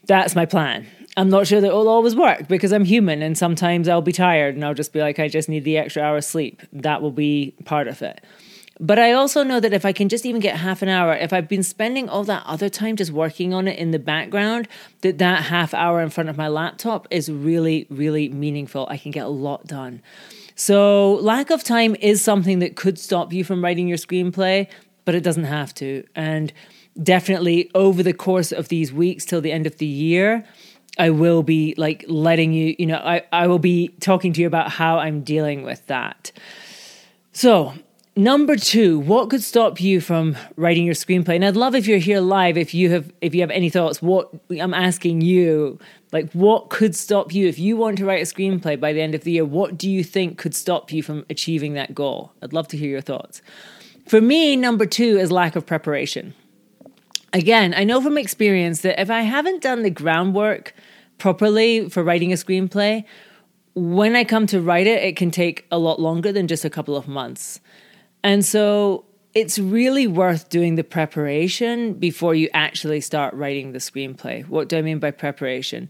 That's 0.07 0.35
my 0.35 0.45
plan. 0.45 0.88
I'm 1.15 1.29
not 1.29 1.45
sure 1.45 1.61
that 1.61 1.67
it 1.67 1.73
will 1.73 1.89
always 1.89 2.15
work 2.15 2.47
because 2.47 2.71
I'm 2.71 2.85
human, 2.85 3.21
and 3.21 3.37
sometimes 3.37 3.87
I'll 3.87 4.01
be 4.01 4.13
tired, 4.13 4.55
and 4.55 4.65
I'll 4.65 4.73
just 4.73 4.91
be 4.91 4.99
like, 4.99 5.19
I 5.19 5.29
just 5.29 5.47
need 5.47 5.63
the 5.63 5.77
extra 5.77 6.01
hour 6.01 6.17
of 6.17 6.25
sleep. 6.25 6.61
That 6.73 7.01
will 7.01 7.11
be 7.11 7.53
part 7.63 7.87
of 7.87 8.01
it. 8.01 8.21
But 8.83 8.98
I 8.98 9.12
also 9.12 9.44
know 9.44 9.60
that 9.60 9.74
if 9.74 9.86
I 9.86 9.94
can 9.94 10.10
just 10.10 10.25
even 10.25 10.42
get 10.42 10.56
half 10.56 10.81
an 10.81 10.89
hour, 10.89 11.13
if 11.13 11.31
I've 11.31 11.48
been 11.48 11.62
spending 11.62 12.10
all 12.10 12.24
that 12.24 12.42
other 12.48 12.68
time 12.68 12.95
just 12.95 13.12
working 13.12 13.54
on 13.54 13.68
it 13.68 13.78
in 13.78 13.92
the 13.92 14.00
background, 14.00 14.68
that 15.01 15.19
that 15.19 15.44
half 15.44 15.75
hour 15.75 16.01
in 16.01 16.10
front 16.10 16.30
of 16.31 16.38
my 16.38 16.48
laptop 16.48 17.07
is 17.12 17.31
really, 17.31 17.86
really 17.92 18.28
meaningful. 18.30 18.88
I 18.89 18.98
can 18.98 19.12
get 19.12 19.28
a 19.28 19.30
lot 19.30 19.68
done. 19.68 20.01
So, 20.56 21.13
lack 21.22 21.51
of 21.51 21.63
time 21.63 21.95
is 22.00 22.24
something 22.24 22.57
that 22.60 22.75
could 22.75 22.98
stop 22.98 23.31
you 23.31 23.44
from 23.44 23.63
writing 23.63 23.88
your 23.88 24.00
screenplay, 24.00 24.68
but 25.06 25.13
it 25.13 25.22
doesn't 25.22 25.44
have 25.44 25.75
to. 25.75 26.04
And 26.16 26.51
definitely 27.01 27.69
over 27.75 28.01
the 28.01 28.13
course 28.13 28.51
of 28.51 28.69
these 28.69 28.92
weeks 28.92 29.25
till 29.25 29.42
the 29.42 29.51
end 29.51 29.68
of 29.68 29.78
the 29.78 29.85
year, 29.85 30.44
I 30.97 31.11
will 31.11 31.44
be 31.44 31.76
like 31.78 32.04
letting 32.07 32.52
you, 32.52 32.76
you 32.80 32.88
know, 32.88 32.97
I, 32.97 33.21
I 33.31 33.45
will 33.45 33.59
be 33.59 33.90
talking 34.00 34.33
to 34.33 34.42
you 34.42 34.47
about 34.47 34.71
how 34.71 34.97
I'm 34.97 35.21
dealing 35.21 35.61
with 35.61 35.85
that. 35.85 36.31
So, 37.31 37.76
Number 38.21 38.56
two, 38.56 38.99
what 38.99 39.31
could 39.31 39.42
stop 39.42 39.81
you 39.81 39.99
from 39.99 40.37
writing 40.56 40.85
your 40.85 40.94
screenplay? 40.94 41.37
And 41.37 41.44
I'd 41.44 41.56
love 41.56 41.73
if 41.73 41.87
you're 41.87 41.97
here 41.97 42.19
live, 42.19 42.56
if 42.56 42.71
you 42.71 42.92
have 42.92 43.11
if 43.19 43.33
you 43.33 43.42
have 43.42 43.49
any 43.49 43.71
thoughts. 43.71 43.99
What 43.99 44.30
I'm 44.51 44.75
asking 44.75 45.21
you, 45.21 45.80
like 46.11 46.31
what 46.33 46.69
could 46.69 46.95
stop 46.95 47.33
you 47.33 47.47
if 47.47 47.57
you 47.57 47.75
want 47.78 47.97
to 47.97 48.06
write 48.06 48.21
a 48.21 48.31
screenplay 48.31 48.80
by 48.80 48.94
the 48.94 49.01
end 49.01 49.16
of 49.16 49.23
the 49.23 49.31
year? 49.31 49.44
What 49.44 49.75
do 49.75 49.90
you 49.90 50.04
think 50.04 50.37
could 50.37 50.54
stop 50.54 50.94
you 50.94 51.01
from 51.01 51.25
achieving 51.31 51.73
that 51.73 51.95
goal? 51.95 52.31
I'd 52.44 52.54
love 52.54 52.68
to 52.68 52.78
hear 52.78 52.92
your 52.92 53.01
thoughts. 53.01 53.42
For 54.06 54.21
me, 54.21 54.56
number 54.56 54.85
two 54.85 55.18
is 55.18 55.31
lack 55.31 55.56
of 55.56 55.66
preparation. 55.66 56.35
Again, 57.33 57.73
I 57.75 57.85
know 57.85 58.01
from 58.01 58.19
experience 58.19 58.81
that 58.81 59.01
if 59.01 59.09
I 59.09 59.21
haven't 59.21 59.63
done 59.63 59.81
the 59.81 59.90
groundwork 59.90 60.75
properly 61.18 61.90
for 61.90 62.04
writing 62.04 62.31
a 62.31 62.35
screenplay, 62.35 63.04
when 63.73 64.16
I 64.16 64.25
come 64.25 64.45
to 64.45 64.61
write 64.61 64.85
it, 64.85 65.01
it 65.01 65.16
can 65.16 65.31
take 65.31 65.66
a 65.71 65.80
lot 65.80 65.99
longer 65.99 66.31
than 66.31 66.47
just 66.47 66.63
a 66.63 66.69
couple 66.69 66.95
of 66.95 67.07
months. 67.07 67.59
And 68.23 68.45
so 68.45 69.06
it's 69.33 69.57
really 69.57 70.07
worth 70.07 70.49
doing 70.49 70.75
the 70.75 70.83
preparation 70.83 71.94
before 71.94 72.35
you 72.35 72.49
actually 72.54 73.01
start 73.01 73.33
writing 73.33 73.71
the 73.71 73.80
screenplay. 73.80 74.45
What 74.47 74.69
do 74.69 74.78
I 74.78 74.81
mean 74.81 74.99
by 74.99 75.11
preparation? 75.11 75.90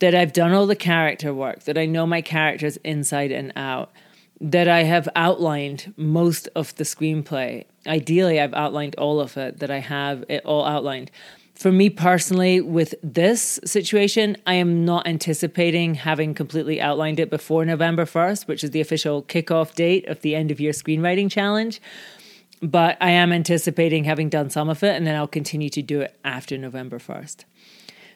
That 0.00 0.14
I've 0.14 0.32
done 0.32 0.52
all 0.52 0.66
the 0.66 0.76
character 0.76 1.32
work, 1.32 1.64
that 1.64 1.78
I 1.78 1.86
know 1.86 2.06
my 2.06 2.20
characters 2.20 2.76
inside 2.78 3.32
and 3.32 3.52
out, 3.56 3.92
that 4.40 4.68
I 4.68 4.82
have 4.82 5.08
outlined 5.16 5.94
most 5.96 6.48
of 6.54 6.74
the 6.74 6.84
screenplay. 6.84 7.64
Ideally, 7.86 8.38
I've 8.40 8.52
outlined 8.52 8.96
all 8.96 9.20
of 9.20 9.36
it, 9.36 9.60
that 9.60 9.70
I 9.70 9.78
have 9.78 10.24
it 10.28 10.44
all 10.44 10.66
outlined 10.66 11.10
for 11.56 11.72
me 11.72 11.88
personally, 11.88 12.60
with 12.60 12.94
this 13.02 13.58
situation, 13.64 14.36
I 14.46 14.54
am 14.54 14.84
not 14.84 15.06
anticipating 15.06 15.94
having 15.94 16.34
completely 16.34 16.82
outlined 16.82 17.18
it 17.18 17.30
before 17.30 17.64
November 17.64 18.04
1st, 18.04 18.46
which 18.46 18.62
is 18.62 18.72
the 18.72 18.82
official 18.82 19.22
kickoff 19.22 19.74
date 19.74 20.06
of 20.06 20.20
the 20.20 20.34
end 20.34 20.50
of 20.50 20.60
year 20.60 20.72
screenwriting 20.72 21.30
challenge. 21.30 21.80
But 22.60 22.98
I 23.00 23.10
am 23.10 23.32
anticipating 23.32 24.04
having 24.04 24.28
done 24.28 24.50
some 24.50 24.68
of 24.68 24.82
it, 24.82 24.96
and 24.96 25.06
then 25.06 25.16
I'll 25.16 25.26
continue 25.26 25.70
to 25.70 25.80
do 25.80 26.02
it 26.02 26.18
after 26.24 26.58
November 26.58 26.98
1st. 26.98 27.44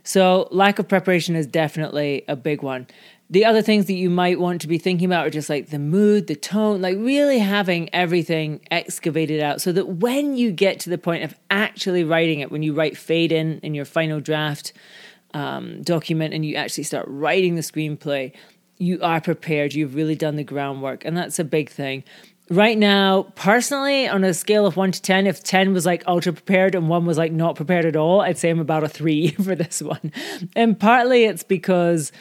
So, 0.03 0.49
lack 0.51 0.79
of 0.79 0.89
preparation 0.89 1.35
is 1.35 1.47
definitely 1.47 2.25
a 2.29 2.37
big 2.37 2.63
one. 2.63 2.89
The 3.31 3.45
other 3.45 3.63
things 3.63 3.87
that 3.87 3.95
you 3.95 4.11
might 4.11 4.41
want 4.41 4.61
to 4.63 4.69
be 4.69 4.77
thinking 4.77 5.07
about 5.07 5.27
are 5.27 5.31
just 5.31 5.49
like 5.49 5.71
the 5.71 5.79
mood, 5.79 6.27
the 6.27 6.35
tone, 6.35 6.83
like 6.83 6.97
really 6.99 7.39
having 7.39 7.89
everything 7.95 8.61
excavated 8.71 9.41
out 9.41 9.61
so 9.61 9.71
that 9.73 9.87
when 9.87 10.37
you 10.37 10.51
get 10.51 10.81
to 10.81 10.91
the 10.91 10.99
point 10.99 11.23
of 11.23 11.35
actually 11.49 12.03
writing 12.03 12.41
it, 12.41 12.51
when 12.51 12.63
you 12.63 12.75
write 12.75 12.97
fade 12.97 13.31
in 13.31 13.61
in 13.61 13.73
your 13.73 13.85
final 13.85 14.21
draft 14.21 14.73
um, 15.33 15.83
document 15.83 16.35
and 16.35 16.45
you 16.45 16.57
actually 16.57 16.85
start 16.85 17.07
writing 17.09 17.55
the 17.55 17.63
screenplay, 17.63 18.33
you 18.79 19.01
are 19.01 19.21
prepared. 19.21 19.75
You've 19.75 19.95
really 19.95 20.17
done 20.17 20.35
the 20.35 20.45
groundwork. 20.45 21.05
And 21.05 21.17
that's 21.17 21.39
a 21.39 21.45
big 21.45 21.71
thing 21.71 22.03
right 22.51 22.77
now, 22.77 23.23
personally, 23.37 24.09
on 24.09 24.25
a 24.25 24.35
scale 24.35 24.67
of 24.67 24.77
one 24.77 24.93
to 24.93 25.01
10, 25.01 25.27
if 25.27 25.43
10 25.43 25.73
was 25.73 25.87
like 25.87 26.03
ultra 26.07 26.33
prepared 26.33 26.75
and 26.75 26.89
one 26.89 27.07
was 27.07 27.17
like 27.17 27.33
not 27.33 27.57
prepared 27.57 27.87
at 27.87 27.97
all, 27.97 28.21
I'd 28.21 28.37
say 28.37 28.51
I'm 28.51 28.61
about 28.61 28.85
a 28.85 28.89
three 28.89 29.31
for 29.43 29.55
this 29.55 29.81
one. 29.81 30.13
And 30.55 30.79
partly 30.79 31.25
it's 31.25 31.45
because 31.45 32.13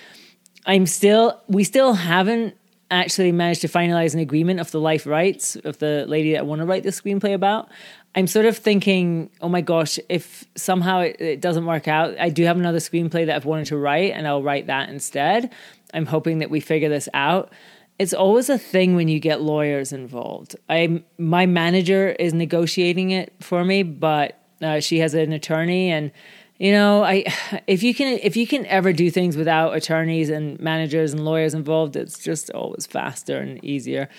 I'm 0.65 0.85
still, 0.85 1.41
we 1.47 1.63
still 1.63 1.93
haven't 1.93 2.55
actually 2.91 3.31
managed 3.31 3.61
to 3.61 3.67
finalize 3.67 4.13
an 4.13 4.19
agreement 4.19 4.59
of 4.59 4.71
the 4.71 4.79
life 4.79 5.05
rights 5.05 5.55
of 5.57 5.77
the 5.79 6.05
lady 6.07 6.33
that 6.33 6.39
I 6.39 6.41
want 6.41 6.59
to 6.59 6.65
write 6.65 6.83
the 6.83 6.89
screenplay 6.89 7.33
about. 7.33 7.69
I'm 8.15 8.25
sort 8.25 8.47
of 8.47 8.57
thinking, 8.57 9.29
oh 9.41 9.49
my 9.49 9.61
gosh, 9.61 9.99
if 10.09 10.45
somehow 10.55 11.01
it, 11.01 11.17
it, 11.19 11.41
doesn't 11.41 11.65
work 11.65 11.87
out, 11.87 12.19
I 12.19 12.29
do 12.29 12.43
have 12.45 12.57
another 12.57 12.79
screenplay 12.79 13.27
that 13.27 13.35
I've 13.35 13.45
wanted 13.45 13.67
to 13.67 13.77
write 13.77 14.13
and 14.13 14.27
I'll 14.27 14.41
write 14.41 14.67
that 14.67 14.89
instead. 14.89 15.53
I'm 15.93 16.07
hoping 16.07 16.39
that 16.39 16.49
we 16.49 16.59
figure 16.59 16.89
this 16.89 17.07
out 17.13 17.51
it's 17.99 18.13
always 18.13 18.49
a 18.49 18.57
thing 18.57 18.95
when 18.95 19.09
you 19.09 19.19
get 19.19 19.41
lawyers 19.41 19.91
involved. 19.91 20.55
I 20.69 21.03
my 21.17 21.45
manager 21.45 22.09
is 22.17 22.33
negotiating 22.33 23.11
it 23.11 23.33
for 23.41 23.65
me, 23.65 23.83
but 23.83 24.39
uh, 24.61 24.79
she 24.79 24.99
has 24.99 25.13
an 25.13 25.33
attorney, 25.33 25.91
and 25.91 26.11
you 26.59 26.73
know, 26.73 27.03
I 27.03 27.23
if 27.67 27.83
you 27.83 27.95
can 27.95 28.19
if 28.21 28.35
you 28.35 28.45
can 28.45 28.65
ever 28.65 28.91
do 28.91 29.09
things 29.09 29.37
without 29.37 29.75
attorneys 29.75 30.29
and 30.29 30.59
managers 30.59 31.13
and 31.13 31.23
lawyers 31.23 31.53
involved, 31.53 31.95
it's 31.95 32.19
just 32.19 32.51
always 32.51 32.85
faster 32.85 33.37
and 33.37 33.63
easier, 33.63 34.09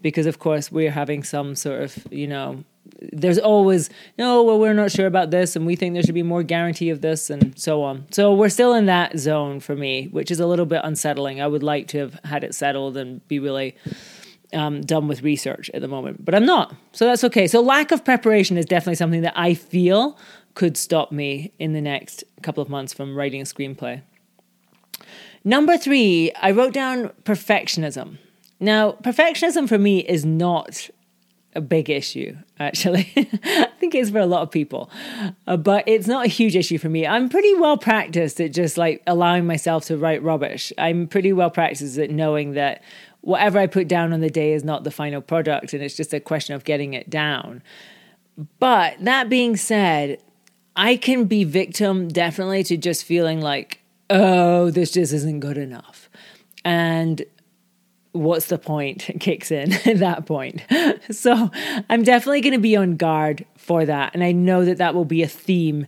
because 0.00 0.26
of 0.26 0.38
course 0.38 0.70
we're 0.70 0.92
having 0.92 1.24
some 1.24 1.56
sort 1.56 1.82
of 1.82 2.06
you 2.12 2.28
know 2.28 2.64
there's 3.12 3.38
always 3.38 3.90
no 4.16 4.44
well 4.44 4.60
we're 4.60 4.74
not 4.74 4.92
sure 4.92 5.06
about 5.06 5.30
this 5.30 5.56
and 5.56 5.66
we 5.66 5.74
think 5.74 5.94
there 5.94 6.02
should 6.02 6.14
be 6.14 6.22
more 6.22 6.44
guarantee 6.44 6.90
of 6.90 7.00
this 7.00 7.30
and 7.30 7.58
so 7.58 7.82
on. 7.82 8.06
So 8.12 8.32
we're 8.32 8.48
still 8.48 8.74
in 8.74 8.86
that 8.86 9.18
zone 9.18 9.58
for 9.58 9.74
me 9.74 10.06
which 10.06 10.30
is 10.30 10.38
a 10.38 10.46
little 10.46 10.66
bit 10.66 10.82
unsettling. 10.84 11.40
I 11.40 11.48
would 11.48 11.64
like 11.64 11.88
to 11.88 11.98
have 11.98 12.14
had 12.24 12.44
it 12.44 12.54
settled 12.54 12.96
and 12.96 13.26
be 13.26 13.40
really 13.40 13.76
um, 14.54 14.80
done 14.80 15.08
with 15.08 15.22
research 15.22 15.68
at 15.74 15.82
the 15.82 15.88
moment 15.88 16.24
but 16.24 16.34
i'm 16.34 16.46
not. 16.46 16.74
So 16.92 17.06
that's 17.06 17.24
okay. 17.24 17.48
So 17.48 17.60
lack 17.60 17.90
of 17.90 18.04
preparation 18.04 18.56
is 18.56 18.66
definitely 18.66 18.94
something 18.94 19.22
that 19.22 19.34
i 19.36 19.54
feel 19.54 20.16
could 20.58 20.76
stop 20.76 21.12
me 21.12 21.52
in 21.58 21.72
the 21.72 21.80
next 21.80 22.24
couple 22.42 22.60
of 22.60 22.68
months 22.68 22.92
from 22.92 23.16
writing 23.16 23.40
a 23.40 23.44
screenplay 23.44 24.02
number 25.44 25.78
three 25.78 26.32
i 26.42 26.50
wrote 26.50 26.72
down 26.72 27.10
perfectionism 27.22 28.18
now 28.58 28.92
perfectionism 29.02 29.68
for 29.68 29.78
me 29.78 30.00
is 30.00 30.24
not 30.24 30.90
a 31.54 31.60
big 31.60 31.90
issue, 31.90 32.36
actually. 32.58 33.12
I 33.16 33.68
think 33.80 33.94
it's 33.94 34.10
for 34.10 34.18
a 34.18 34.26
lot 34.26 34.42
of 34.42 34.50
people, 34.50 34.90
uh, 35.46 35.56
but 35.56 35.82
it's 35.86 36.06
not 36.06 36.26
a 36.26 36.28
huge 36.28 36.54
issue 36.54 36.78
for 36.78 36.88
me. 36.88 37.06
I'm 37.06 37.28
pretty 37.28 37.54
well 37.54 37.76
practiced 37.76 38.40
at 38.40 38.52
just 38.52 38.78
like 38.78 39.02
allowing 39.06 39.46
myself 39.46 39.86
to 39.86 39.96
write 39.96 40.22
rubbish. 40.22 40.72
I'm 40.78 41.08
pretty 41.08 41.32
well 41.32 41.50
practiced 41.50 41.98
at 41.98 42.10
knowing 42.10 42.52
that 42.52 42.82
whatever 43.22 43.58
I 43.58 43.66
put 43.66 43.88
down 43.88 44.12
on 44.12 44.20
the 44.20 44.30
day 44.30 44.52
is 44.52 44.62
not 44.62 44.84
the 44.84 44.90
final 44.90 45.20
product 45.20 45.72
and 45.72 45.82
it's 45.82 45.96
just 45.96 46.14
a 46.14 46.20
question 46.20 46.54
of 46.54 46.64
getting 46.64 46.94
it 46.94 47.10
down. 47.10 47.62
But 48.60 48.96
that 49.00 49.28
being 49.28 49.56
said, 49.56 50.22
I 50.78 50.96
can 50.96 51.24
be 51.24 51.42
victim 51.42 52.06
definitely 52.06 52.62
to 52.64 52.76
just 52.76 53.04
feeling 53.04 53.40
like, 53.40 53.80
oh, 54.08 54.70
this 54.70 54.92
just 54.92 55.12
isn't 55.12 55.40
good 55.40 55.58
enough. 55.58 56.08
And 56.64 57.24
what's 58.12 58.46
the 58.46 58.58
point 58.58 59.10
kicks 59.20 59.50
in 59.50 59.72
at 59.84 59.98
that 59.98 60.24
point. 60.26 60.62
So 61.10 61.50
I'm 61.88 62.02
definitely 62.02 62.42
going 62.42 62.52
to 62.52 62.60
be 62.60 62.76
on 62.76 62.96
guard 62.96 63.46
for 63.56 63.86
that. 63.86 64.14
And 64.14 64.22
I 64.22 64.32
know 64.32 64.64
that 64.66 64.76
that 64.76 64.94
will 64.94 65.06
be 65.06 65.22
a 65.22 65.28
theme 65.28 65.86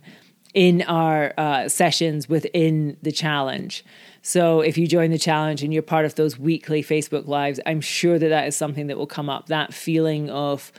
in 0.53 0.81
our 0.83 1.33
uh, 1.37 1.69
sessions 1.69 2.27
within 2.27 2.97
the 3.03 3.11
challenge. 3.11 3.85
So 4.23 4.61
if 4.61 4.77
you 4.77 4.87
join 4.87 5.11
the 5.11 5.19
challenge 5.19 5.63
and 5.63 5.73
you're 5.73 5.83
part 5.83 6.05
of 6.05 6.15
those 6.15 6.39
weekly 6.39 6.83
Facebook 6.83 7.27
lives, 7.27 7.59
I'm 7.65 7.81
sure 7.81 8.17
that 8.17 8.29
that 8.29 8.47
is 8.47 8.55
something 8.55 8.87
that 8.87 8.97
will 8.97 9.07
come 9.07 9.29
up. 9.29 9.47
That 9.47 9.73
feeling 9.73 10.29
of 10.29 10.71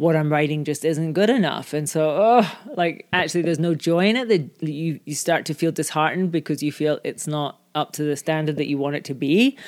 what 0.00 0.16
I'm 0.16 0.32
writing 0.32 0.64
just 0.64 0.82
isn't 0.82 1.12
good 1.12 1.28
enough. 1.28 1.74
And 1.74 1.86
so, 1.86 2.08
oh, 2.10 2.58
like 2.74 3.06
actually, 3.12 3.42
there's 3.42 3.58
no 3.58 3.74
joy 3.74 4.06
in 4.06 4.16
it. 4.16 4.28
That 4.28 4.66
you 4.66 4.98
you 5.04 5.14
start 5.14 5.44
to 5.44 5.54
feel 5.54 5.72
disheartened 5.72 6.32
because 6.32 6.62
you 6.62 6.72
feel 6.72 7.00
it's 7.04 7.26
not 7.26 7.60
up 7.74 7.92
to 7.92 8.04
the 8.04 8.16
standard 8.16 8.56
that 8.56 8.66
you 8.66 8.78
want 8.78 8.96
it 8.96 9.04
to 9.04 9.14
be. 9.14 9.58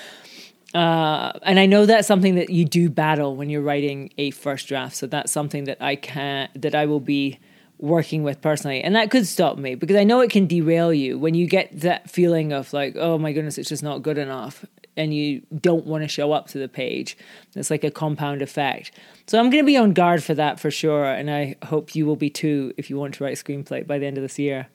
Uh, 0.73 1.33
and 1.43 1.61
I 1.61 1.67
know 1.67 1.85
that's 1.85 2.09
something 2.09 2.37
that 2.37 2.49
you 2.49 2.65
do 2.65 2.89
battle 2.89 3.37
when 3.37 3.51
you're 3.51 3.61
writing 3.61 4.11
a 4.17 4.31
first 4.31 4.69
draft. 4.69 4.97
So 4.97 5.07
that's 5.07 5.31
something 5.31 5.65
that 5.65 5.83
I 5.83 5.97
can 5.97 6.49
that 6.55 6.75
I 6.75 6.87
will 6.87 7.01
be 7.01 7.39
working 7.77 8.23
with 8.23 8.41
personally, 8.41 8.83
and 8.83 8.97
that 8.97 9.11
could 9.11 9.27
stop 9.27 9.59
me 9.59 9.75
because 9.75 9.97
I 9.97 10.05
know 10.05 10.21
it 10.21 10.31
can 10.31 10.47
derail 10.47 10.95
you 10.95 11.19
when 11.19 11.35
you 11.35 11.47
get 11.47 11.79
that 11.81 12.09
feeling 12.09 12.55
of 12.55 12.73
like, 12.73 12.97
oh 12.97 13.19
my 13.19 13.35
goodness, 13.35 13.59
it's 13.59 13.69
just 13.69 13.83
not 13.83 14.01
good 14.01 14.17
enough, 14.17 14.65
and 14.97 15.15
you 15.15 15.43
don't 15.61 15.87
want 15.87 16.05
to 16.05 16.09
show 16.09 16.33
up 16.33 16.49
to 16.49 16.59
the 16.59 16.69
page. 16.69 17.17
It's 17.55 17.71
like 17.71 17.85
a 17.85 17.91
compound 17.91 18.43
effect. 18.43 18.93
So 19.27 19.39
I'm 19.39 19.51
going 19.51 19.63
to 19.63 19.67
be 19.67 19.77
on 19.77 19.93
guard 19.93 20.23
for 20.23 20.35
that 20.35 20.61
for 20.61 20.71
sure, 20.71 21.05
and 21.05 21.31
I 21.31 21.57
hope 21.65 21.95
you 21.95 22.07
will 22.07 22.17
be 22.17 22.31
too 22.31 22.73
if 22.77 22.91
you 22.91 22.97
want 22.97 23.15
to 23.15 23.25
write 23.25 23.39
a 23.39 23.43
screenplay 23.43 23.87
by 23.87 23.99
the 23.99 24.07
end 24.07 24.19
of 24.19 24.23
this 24.23 24.39
year. 24.39 24.69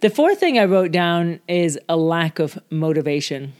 The 0.00 0.10
fourth 0.10 0.40
thing 0.40 0.58
I 0.58 0.64
wrote 0.64 0.92
down 0.92 1.40
is 1.48 1.78
a 1.88 1.96
lack 1.96 2.38
of 2.38 2.58
motivation. 2.70 3.54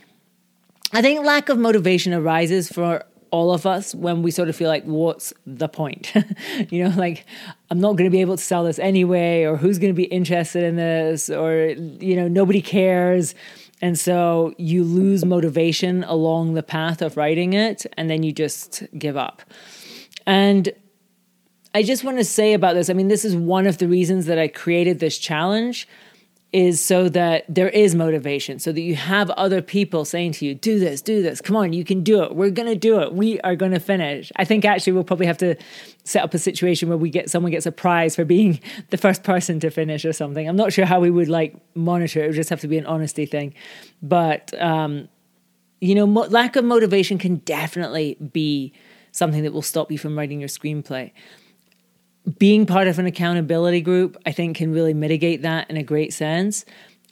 I 0.93 1.03
think 1.03 1.25
lack 1.25 1.49
of 1.49 1.59
motivation 1.59 2.13
arises 2.13 2.71
for 2.71 3.05
all 3.35 3.53
of 3.53 3.67
us 3.67 3.97
when 3.97 4.23
we 4.23 4.31
sort 4.31 4.49
of 4.49 4.55
feel 4.55 4.69
like, 4.69 4.85
what's 4.85 5.33
the 5.45 5.69
point? 5.69 6.13
you 6.71 6.85
know, 6.85 6.95
like, 6.97 7.27
I'm 7.69 7.81
not 7.81 7.97
going 7.97 8.05
to 8.05 8.11
be 8.11 8.21
able 8.21 8.37
to 8.37 8.43
sell 8.43 8.63
this 8.63 8.79
anyway, 8.79 9.43
or 9.43 9.57
who's 9.57 9.81
going 9.81 9.93
to 9.93 9.97
be 9.97 10.05
interested 10.05 10.63
in 10.63 10.77
this, 10.77 11.29
or, 11.29 11.75
you 11.99 12.15
know, 12.15 12.29
nobody 12.29 12.63
cares. 12.63 13.35
And 13.85 13.99
so 13.99 14.55
you 14.57 14.83
lose 14.83 15.27
motivation 15.27 16.05
along 16.05 16.55
the 16.55 16.63
path 16.63 17.03
of 17.03 17.19
writing 17.19 17.53
it, 17.53 17.85
and 17.99 18.09
then 18.09 18.23
you 18.23 18.33
just 18.33 18.83
give 18.99 19.15
up. 19.15 19.43
And 20.27 20.73
I 21.75 21.83
just 21.83 22.03
want 22.03 22.17
to 22.17 22.25
say 22.25 22.55
about 22.55 22.77
this 22.77 22.89
I 22.89 22.95
mean, 22.95 23.09
this 23.09 23.27
is 23.27 23.37
one 23.37 23.67
of 23.67 23.77
the 23.77 23.87
reasons 23.87 24.25
that 24.25 24.39
I 24.39 24.49
created 24.49 25.01
this 25.01 25.19
challenge 25.19 25.87
is 26.55 26.81
so 26.81 27.09
that 27.09 27.45
there 27.49 27.69
is 27.69 27.97
motivation, 27.97 28.61
so 28.61 28.71
that 28.71 28.81
you 28.81 28.95
have 28.95 29.29
other 29.31 29.61
people 29.61 30.05
saying 30.05 30.31
to 30.31 30.47
you, 30.47 30.55
do 30.55 30.79
this, 30.79 31.03
do 31.03 31.21
this, 31.21 31.41
come 31.41 31.57
on, 31.57 31.73
you 31.73 31.85
can 31.85 32.05
do 32.05 32.23
it. 32.23 32.37
We're 32.37 32.51
going 32.51 32.69
to 32.69 32.77
do 32.77 33.01
it. 33.01 33.13
We 33.13 33.41
are 33.41 33.57
going 33.57 33.73
to 33.73 33.81
finish. 33.81 34.31
I 34.37 34.45
think 34.45 34.65
actually 34.65 34.93
we'll 34.93 35.03
probably 35.03 35.27
have 35.27 35.39
to 35.39 35.57
set 36.05 36.23
up 36.23 36.33
a 36.33 36.39
situation 36.39 36.89
where 36.89 36.97
we 36.97 37.11
get 37.11 37.29
someone 37.29 37.51
gets 37.51 37.67
a 37.67 37.73
prize 37.73 38.15
for 38.15 38.25
being 38.25 38.61
the 38.91 38.97
first 38.97 39.25
person 39.25 39.59
to 39.61 39.71
finish 39.71 40.05
or 40.05 40.13
something. 40.13 40.49
I'm 40.49 40.55
not 40.55 40.73
sure 40.73 40.87
how 40.87 41.01
we 41.01 41.11
would 41.11 41.29
like 41.29 41.57
monitor 41.75 42.21
it. 42.21 42.27
It 42.27 42.27
would 42.29 42.37
just 42.37 42.51
have 42.51 42.61
to 42.61 42.69
be 42.69 42.79
an 42.79 42.87
honesty 42.87 43.27
thing. 43.27 43.53
But, 44.01 44.55
um, 44.63 45.09
you 45.81 45.97
know, 45.97 46.07
mo- 46.07 46.29
lack 46.29 46.55
of 46.55 46.65
motivation 46.65 47.19
can 47.19 47.39
definitely 47.39 48.17
be 48.33 48.73
something 49.11 49.43
that 49.43 49.53
will 49.53 49.61
stop 49.61 49.91
you 49.91 49.99
from 49.99 50.17
writing 50.17 50.39
your 50.39 50.49
screenplay 50.49 51.11
being 52.39 52.67
part 52.67 52.87
of 52.89 52.99
an 52.99 53.07
accountability 53.07 53.81
group, 53.81 54.17
I 54.25 54.33
think, 54.33 54.57
can 54.57 54.73
really 54.73 54.95
mitigate 54.95 55.43
that 55.43 55.71
in 55.71 55.77
a 55.77 55.83
great 55.83 56.13
sense. 56.13 56.65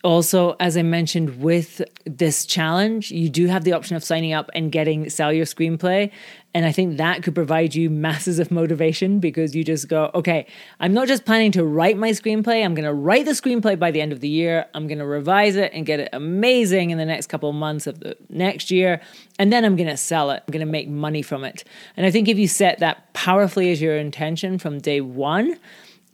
Also, 0.03 0.57
as 0.59 0.77
I 0.77 0.83
mentioned 0.83 1.41
with 1.41 1.81
this 2.05 2.45
challenge, 2.45 3.13
you 3.13 3.29
do 3.29 3.47
have 3.47 3.63
the 3.63 3.73
option 3.73 3.95
of 3.95 4.03
signing 4.03 4.33
up 4.33 4.51
and 4.53 4.73
getting 4.73 5.09
sell 5.09 5.33
your 5.33 5.45
screenplay. 5.45 6.11
And 6.55 6.67
I 6.67 6.73
think 6.73 6.97
that 6.97 7.23
could 7.23 7.37
provide 7.37 7.75
you 7.77 7.89
masses 7.89 8.41
of 8.41 8.51
motivation 8.51 9.21
because 9.21 9.55
you 9.55 9.63
just 9.63 9.89
go, 9.89 10.11
okay, 10.13 10.47
I'm 10.81 10.93
not 10.93 11.07
just 11.07 11.25
planning 11.25 11.53
to 11.53 11.65
write 11.65 11.97
my 11.97 12.11
screenplay, 12.11 12.65
I'm 12.65 12.75
going 12.75 12.85
to 12.85 12.93
write 12.93 13.27
the 13.27 13.31
screenplay 13.31 13.79
by 13.79 13.93
the 13.93 14.01
end 14.01 14.13
of 14.13 14.19
the 14.19 14.29
year. 14.29 14.67
I'm 14.75 14.89
going 14.89 14.99
to 14.99 15.07
revise 15.07 15.55
it 15.55 15.73
and 15.73 15.87
get 15.87 16.01
it 16.01 16.09
amazing 16.13 16.91
in 16.91 16.99
the 16.99 17.07
next 17.07 17.29
couple 17.29 17.49
of 17.49 17.55
months 17.55 17.87
of 17.87 18.01
the 18.01 18.17
next 18.29 18.73
year. 18.73 19.01
And 19.39 19.53
then 19.53 19.65
I'm 19.65 19.77
going 19.77 19.89
to 19.89 19.97
sell 19.97 20.33
it. 20.33 20.43
I'm 20.47 20.53
going 20.53 20.67
to 20.67 20.71
make 20.71 20.89
money 20.89 21.23
from 21.23 21.45
it. 21.45 21.63
And 21.97 22.05
I 22.05 22.11
think 22.11 22.29
if 22.29 22.39
you 22.39 22.49
set 22.49 22.81
that 22.81 23.13
powerfully 23.15 23.71
as 23.71 23.81
your 23.81 23.97
intention 23.97 24.59
from 24.59 24.81
day 24.81 25.01
one, 25.01 25.59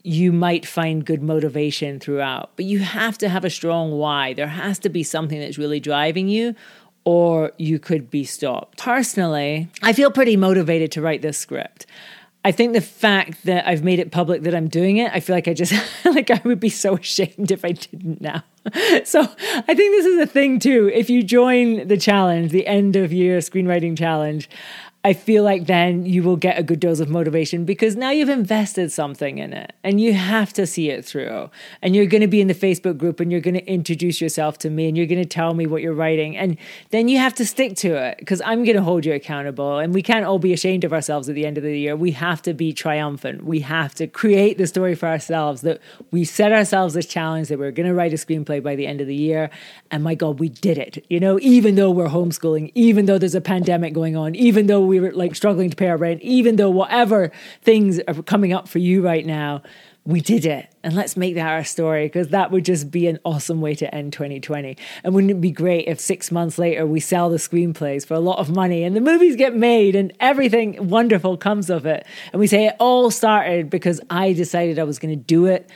you 0.08 0.32
might 0.32 0.64
find 0.64 1.04
good 1.04 1.22
motivation 1.22 2.00
throughout, 2.00 2.52
but 2.56 2.64
you 2.64 2.78
have 2.78 3.18
to 3.18 3.28
have 3.28 3.44
a 3.44 3.50
strong 3.50 3.92
why. 3.92 4.32
There 4.32 4.46
has 4.46 4.78
to 4.80 4.88
be 4.88 5.02
something 5.02 5.38
that's 5.38 5.58
really 5.58 5.80
driving 5.80 6.28
you, 6.28 6.54
or 7.04 7.52
you 7.58 7.78
could 7.78 8.10
be 8.10 8.24
stopped. 8.24 8.78
Personally, 8.78 9.68
I 9.82 9.92
feel 9.92 10.10
pretty 10.10 10.38
motivated 10.38 10.92
to 10.92 11.02
write 11.02 11.20
this 11.20 11.36
script. 11.36 11.84
I 12.42 12.52
think 12.52 12.72
the 12.72 12.80
fact 12.80 13.44
that 13.44 13.68
I've 13.68 13.84
made 13.84 13.98
it 13.98 14.10
public 14.10 14.44
that 14.44 14.54
I'm 14.54 14.68
doing 14.68 14.96
it, 14.96 15.12
I 15.12 15.20
feel 15.20 15.36
like 15.36 15.46
I 15.46 15.52
just 15.52 15.74
like 16.06 16.30
I 16.30 16.40
would 16.42 16.60
be 16.60 16.70
so 16.70 16.96
ashamed 16.96 17.50
if 17.50 17.62
I 17.62 17.72
didn't 17.72 18.22
now. 18.22 18.42
So 19.04 19.20
I 19.20 19.74
think 19.74 19.76
this 19.76 20.04
is 20.06 20.18
a 20.20 20.26
thing 20.26 20.58
too. 20.58 20.90
If 20.92 21.08
you 21.08 21.22
join 21.22 21.88
the 21.88 21.96
challenge, 21.96 22.50
the 22.50 22.66
end 22.66 22.96
of 22.96 23.12
year 23.12 23.38
screenwriting 23.38 23.96
challenge, 23.96 24.48
I 25.08 25.14
feel 25.14 25.42
like 25.42 25.64
then 25.64 26.04
you 26.04 26.22
will 26.22 26.36
get 26.36 26.58
a 26.58 26.62
good 26.62 26.80
dose 26.80 27.00
of 27.00 27.08
motivation 27.08 27.64
because 27.64 27.96
now 27.96 28.10
you've 28.10 28.28
invested 28.28 28.92
something 28.92 29.38
in 29.38 29.54
it 29.54 29.72
and 29.82 29.98
you 29.98 30.12
have 30.12 30.52
to 30.52 30.66
see 30.66 30.90
it 30.90 31.02
through. 31.02 31.48
And 31.80 31.96
you're 31.96 32.04
going 32.04 32.20
to 32.20 32.26
be 32.26 32.42
in 32.42 32.46
the 32.46 32.54
Facebook 32.54 32.98
group 32.98 33.18
and 33.18 33.32
you're 33.32 33.40
going 33.40 33.54
to 33.54 33.66
introduce 33.66 34.20
yourself 34.20 34.58
to 34.58 34.68
me 34.68 34.86
and 34.86 34.98
you're 34.98 35.06
going 35.06 35.22
to 35.22 35.26
tell 35.26 35.54
me 35.54 35.66
what 35.66 35.80
you're 35.80 35.94
writing. 35.94 36.36
And 36.36 36.58
then 36.90 37.08
you 37.08 37.16
have 37.16 37.34
to 37.36 37.46
stick 37.46 37.74
to 37.76 37.94
it 37.94 38.18
because 38.18 38.42
I'm 38.42 38.64
going 38.64 38.76
to 38.76 38.82
hold 38.82 39.06
you 39.06 39.14
accountable. 39.14 39.78
And 39.78 39.94
we 39.94 40.02
can't 40.02 40.26
all 40.26 40.38
be 40.38 40.52
ashamed 40.52 40.84
of 40.84 40.92
ourselves 40.92 41.26
at 41.30 41.34
the 41.34 41.46
end 41.46 41.56
of 41.56 41.64
the 41.64 41.78
year. 41.78 41.96
We 41.96 42.10
have 42.10 42.42
to 42.42 42.52
be 42.52 42.74
triumphant. 42.74 43.46
We 43.46 43.60
have 43.60 43.94
to 43.94 44.06
create 44.08 44.58
the 44.58 44.66
story 44.66 44.94
for 44.94 45.08
ourselves 45.08 45.62
that 45.62 45.80
we 46.10 46.26
set 46.26 46.52
ourselves 46.52 46.92
this 46.92 47.06
challenge 47.06 47.48
that 47.48 47.58
we're 47.58 47.70
going 47.70 47.88
to 47.88 47.94
write 47.94 48.12
a 48.12 48.16
screenplay 48.16 48.62
by 48.62 48.76
the 48.76 48.86
end 48.86 49.00
of 49.00 49.06
the 49.06 49.16
year. 49.16 49.48
And 49.90 50.04
my 50.04 50.14
God, 50.14 50.38
we 50.38 50.50
did 50.50 50.76
it. 50.76 51.02
You 51.08 51.18
know, 51.18 51.38
even 51.40 51.76
though 51.76 51.90
we're 51.90 52.08
homeschooling, 52.08 52.72
even 52.74 53.06
though 53.06 53.16
there's 53.16 53.34
a 53.34 53.40
pandemic 53.40 53.94
going 53.94 54.14
on, 54.14 54.34
even 54.34 54.66
though 54.66 54.82
we 54.82 54.97
were 55.00 55.12
like 55.12 55.34
struggling 55.34 55.70
to 55.70 55.76
pay 55.76 55.88
our 55.88 55.96
rent, 55.96 56.22
even 56.22 56.56
though 56.56 56.70
whatever 56.70 57.32
things 57.62 58.00
are 58.00 58.22
coming 58.22 58.52
up 58.52 58.68
for 58.68 58.78
you 58.78 59.02
right 59.02 59.24
now, 59.24 59.62
we 60.08 60.22
did 60.22 60.46
it. 60.46 60.74
And 60.82 60.94
let's 60.94 61.18
make 61.18 61.34
that 61.34 61.50
our 61.50 61.64
story 61.64 62.06
because 62.06 62.28
that 62.28 62.50
would 62.50 62.64
just 62.64 62.90
be 62.90 63.08
an 63.08 63.18
awesome 63.26 63.60
way 63.60 63.74
to 63.74 63.94
end 63.94 64.14
2020. 64.14 64.76
And 65.04 65.14
wouldn't 65.14 65.30
it 65.30 65.40
be 65.40 65.50
great 65.50 65.86
if 65.86 66.00
six 66.00 66.32
months 66.32 66.56
later 66.56 66.86
we 66.86 66.98
sell 66.98 67.28
the 67.28 67.36
screenplays 67.36 68.06
for 68.06 68.14
a 68.14 68.20
lot 68.20 68.38
of 68.38 68.48
money 68.48 68.84
and 68.84 68.96
the 68.96 69.02
movies 69.02 69.36
get 69.36 69.54
made 69.54 69.94
and 69.94 70.14
everything 70.18 70.88
wonderful 70.88 71.36
comes 71.36 71.68
of 71.68 71.84
it? 71.84 72.06
And 72.32 72.40
we 72.40 72.46
say 72.46 72.66
it 72.66 72.76
all 72.78 73.10
started 73.10 73.68
because 73.68 74.00
I 74.08 74.32
decided 74.32 74.78
I 74.78 74.84
was 74.84 74.98
going 74.98 75.14
to 75.14 75.22
do 75.22 75.44
it 75.44 75.70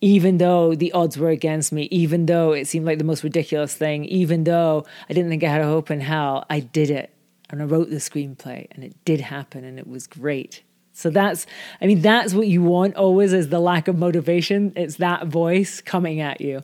even 0.00 0.38
though 0.38 0.74
the 0.74 0.92
odds 0.92 1.18
were 1.18 1.30
against 1.30 1.72
me, 1.72 1.88
even 1.90 2.26
though 2.26 2.52
it 2.52 2.66
seemed 2.66 2.86
like 2.86 2.98
the 2.98 3.04
most 3.04 3.24
ridiculous 3.24 3.74
thing, 3.74 4.04
even 4.04 4.44
though 4.44 4.86
I 5.08 5.12
didn't 5.12 5.30
think 5.30 5.42
I 5.42 5.48
had 5.48 5.60
a 5.60 5.66
hope 5.66 5.90
in 5.90 6.00
hell, 6.00 6.46
I 6.48 6.60
did 6.60 6.90
it. 6.90 7.10
And 7.50 7.62
I 7.62 7.64
wrote 7.64 7.90
the 7.90 7.96
screenplay 7.96 8.66
and 8.72 8.84
it 8.84 8.94
did 9.04 9.20
happen 9.20 9.64
and 9.64 9.78
it 9.78 9.86
was 9.86 10.06
great. 10.06 10.62
So 10.92 11.10
that's, 11.10 11.46
I 11.80 11.86
mean, 11.86 12.02
that's 12.02 12.34
what 12.34 12.48
you 12.48 12.60
want 12.60 12.96
always 12.96 13.32
is 13.32 13.48
the 13.50 13.60
lack 13.60 13.86
of 13.86 13.96
motivation. 13.96 14.72
It's 14.74 14.96
that 14.96 15.28
voice 15.28 15.80
coming 15.80 16.20
at 16.20 16.40
you. 16.40 16.62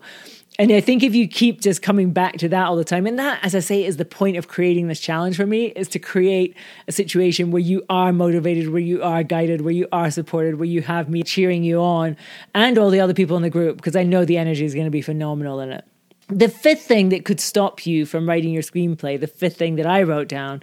And 0.59 0.71
I 0.73 0.81
think 0.81 1.03
if 1.03 1.15
you 1.15 1.27
keep 1.27 1.61
just 1.61 1.83
coming 1.83 2.13
back 2.13 2.39
to 2.39 2.49
that 2.49 2.67
all 2.67 2.77
the 2.77 2.85
time, 2.85 3.07
and 3.07 3.19
that, 3.19 3.41
as 3.45 3.57
I 3.57 3.61
say, 3.61 3.85
is 3.85 3.97
the 3.97 4.05
point 4.05 4.37
of 4.37 4.47
creating 4.47 4.87
this 4.87 5.01
challenge 5.01 5.37
for 5.37 5.47
me, 5.47 5.67
is 5.67 5.89
to 5.89 5.99
create 5.99 6.57
a 6.87 6.93
situation 6.93 7.51
where 7.51 7.63
you 7.63 7.85
are 7.89 8.13
motivated, 8.13 8.71
where 8.71 8.81
you 8.81 9.03
are 9.03 9.25
guided, 9.25 9.63
where 9.63 9.73
you 9.73 9.89
are 9.91 10.11
supported, 10.13 10.57
where 10.57 10.67
you 10.67 10.83
have 10.83 11.09
me 11.09 11.25
cheering 11.25 11.65
you 11.65 11.81
on 11.81 12.17
and 12.55 12.79
all 12.79 12.91
the 12.91 13.01
other 13.01 13.15
people 13.15 13.37
in 13.37 13.43
the 13.43 13.51
group, 13.51 13.77
because 13.77 13.97
I 13.97 14.05
know 14.05 14.25
the 14.25 14.39
energy 14.39 14.65
is 14.65 14.75
going 14.75 14.87
to 14.87 14.93
be 14.93 15.03
phenomenal 15.03 15.59
in 15.59 15.71
it. 15.71 15.85
The 16.29 16.49
fifth 16.49 16.83
thing 16.83 17.11
that 17.11 17.25
could 17.25 17.41
stop 17.41 17.87
you 17.87 18.07
from 18.07 18.29
writing 18.29 18.53
your 18.53 18.63
screenplay, 18.63 19.21
the 19.21 19.27
fifth 19.27 19.57
thing 19.57 19.77
that 19.77 19.87
I 19.87 20.03
wrote 20.03 20.29
down 20.29 20.63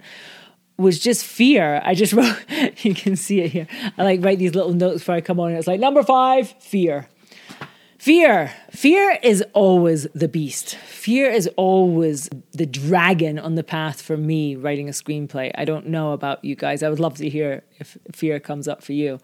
was 0.76 0.98
just 0.98 1.24
fear. 1.24 1.80
I 1.84 1.94
just 1.94 2.12
wrote, 2.14 2.36
you 2.84 2.94
can 2.94 3.16
see 3.16 3.40
it 3.40 3.52
here. 3.52 3.66
I 3.96 4.02
like 4.02 4.24
write 4.24 4.38
these 4.38 4.54
little 4.54 4.74
notes 4.74 5.00
before 5.00 5.14
I 5.14 5.20
come 5.20 5.38
on. 5.40 5.50
And 5.50 5.58
it's 5.58 5.68
like 5.68 5.80
number 5.80 6.02
five, 6.02 6.50
fear. 6.60 7.08
Fear. 7.98 8.52
Fear 8.72 9.20
is 9.22 9.44
always 9.52 10.08
the 10.12 10.26
beast. 10.26 10.74
Fear 10.74 11.30
is 11.30 11.48
always 11.56 12.28
the 12.50 12.66
dragon 12.66 13.38
on 13.38 13.54
the 13.54 13.62
path 13.62 14.02
for 14.02 14.16
me 14.16 14.56
writing 14.56 14.88
a 14.88 14.92
screenplay. 14.92 15.52
I 15.54 15.64
don't 15.64 15.86
know 15.86 16.12
about 16.12 16.44
you 16.44 16.56
guys. 16.56 16.82
I 16.82 16.88
would 16.88 16.98
love 16.98 17.16
to 17.18 17.28
hear 17.28 17.62
if 17.78 17.96
fear 18.10 18.40
comes 18.40 18.66
up 18.66 18.82
for 18.82 18.92
you. 18.92 19.20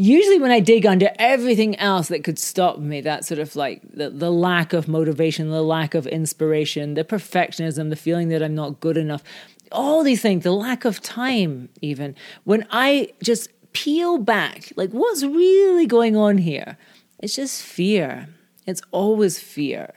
Usually, 0.00 0.38
when 0.38 0.52
I 0.52 0.60
dig 0.60 0.86
under 0.86 1.10
everything 1.18 1.74
else 1.76 2.06
that 2.06 2.22
could 2.22 2.38
stop 2.38 2.78
me, 2.78 3.00
that 3.00 3.24
sort 3.24 3.40
of 3.40 3.56
like 3.56 3.82
the, 3.92 4.08
the 4.08 4.30
lack 4.30 4.72
of 4.72 4.86
motivation, 4.86 5.50
the 5.50 5.60
lack 5.60 5.92
of 5.96 6.06
inspiration, 6.06 6.94
the 6.94 7.02
perfectionism, 7.02 7.90
the 7.90 7.96
feeling 7.96 8.28
that 8.28 8.40
I'm 8.40 8.54
not 8.54 8.78
good 8.78 8.96
enough, 8.96 9.24
all 9.72 10.04
these 10.04 10.22
things, 10.22 10.44
the 10.44 10.52
lack 10.52 10.84
of 10.84 11.02
time, 11.02 11.68
even, 11.82 12.14
when 12.44 12.64
I 12.70 13.12
just 13.24 13.50
peel 13.72 14.18
back, 14.18 14.72
like 14.76 14.90
what's 14.90 15.24
really 15.24 15.86
going 15.86 16.16
on 16.16 16.38
here? 16.38 16.78
It's 17.18 17.34
just 17.34 17.60
fear. 17.60 18.28
It's 18.68 18.82
always 18.92 19.40
fear. 19.40 19.94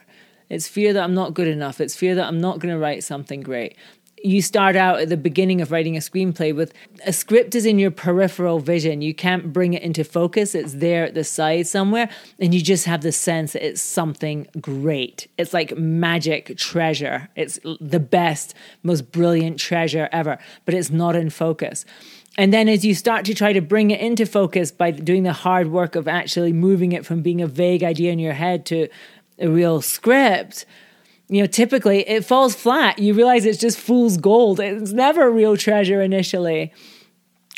It's 0.50 0.66
fear 0.66 0.92
that 0.92 1.04
I'm 1.04 1.14
not 1.14 1.32
good 1.32 1.46
enough. 1.46 1.80
It's 1.80 1.94
fear 1.94 2.16
that 2.16 2.26
I'm 2.26 2.40
not 2.40 2.58
going 2.58 2.74
to 2.74 2.78
write 2.78 3.04
something 3.04 3.40
great. 3.40 3.76
You 4.24 4.40
start 4.40 4.76
out 4.76 5.00
at 5.00 5.08
the 5.08 5.16
beginning 5.16 5.60
of 5.60 5.70
writing 5.70 5.96
a 5.96 6.00
screenplay 6.00 6.54
with 6.54 6.72
a 7.04 7.12
script 7.12 7.54
is 7.54 7.66
in 7.66 7.78
your 7.78 7.90
peripheral 7.90 8.60
vision. 8.60 9.02
You 9.02 9.14
can't 9.14 9.52
bring 9.52 9.74
it 9.74 9.82
into 9.82 10.04
focus. 10.04 10.54
It's 10.54 10.74
there 10.74 11.04
at 11.04 11.14
the 11.14 11.24
side 11.24 11.66
somewhere. 11.66 12.08
And 12.38 12.54
you 12.54 12.62
just 12.62 12.84
have 12.84 13.02
the 13.02 13.12
sense 13.12 13.54
that 13.54 13.66
it's 13.66 13.82
something 13.82 14.46
great. 14.60 15.26
It's 15.38 15.52
like 15.52 15.76
magic 15.76 16.56
treasure. 16.56 17.28
It's 17.34 17.58
the 17.80 18.00
best, 18.00 18.54
most 18.82 19.10
brilliant 19.10 19.58
treasure 19.58 20.08
ever, 20.12 20.38
but 20.64 20.74
it's 20.74 20.90
not 20.90 21.16
in 21.16 21.30
focus. 21.30 21.84
And 22.38 22.52
then 22.52 22.68
as 22.68 22.84
you 22.84 22.94
start 22.94 23.24
to 23.26 23.34
try 23.34 23.52
to 23.52 23.60
bring 23.60 23.90
it 23.90 24.00
into 24.00 24.24
focus 24.24 24.70
by 24.70 24.90
doing 24.90 25.22
the 25.22 25.32
hard 25.32 25.70
work 25.70 25.96
of 25.96 26.08
actually 26.08 26.52
moving 26.52 26.92
it 26.92 27.04
from 27.04 27.22
being 27.22 27.42
a 27.42 27.46
vague 27.46 27.82
idea 27.82 28.12
in 28.12 28.18
your 28.18 28.32
head 28.32 28.64
to 28.66 28.88
a 29.38 29.48
real 29.48 29.82
script, 29.82 30.64
you 31.32 31.42
know, 31.42 31.46
typically 31.46 32.06
it 32.08 32.26
falls 32.26 32.54
flat. 32.54 32.98
You 32.98 33.14
realize 33.14 33.46
it's 33.46 33.58
just 33.58 33.78
fool's 33.78 34.18
gold. 34.18 34.60
It's 34.60 34.92
never 34.92 35.30
real 35.30 35.56
treasure 35.56 36.02
initially. 36.02 36.72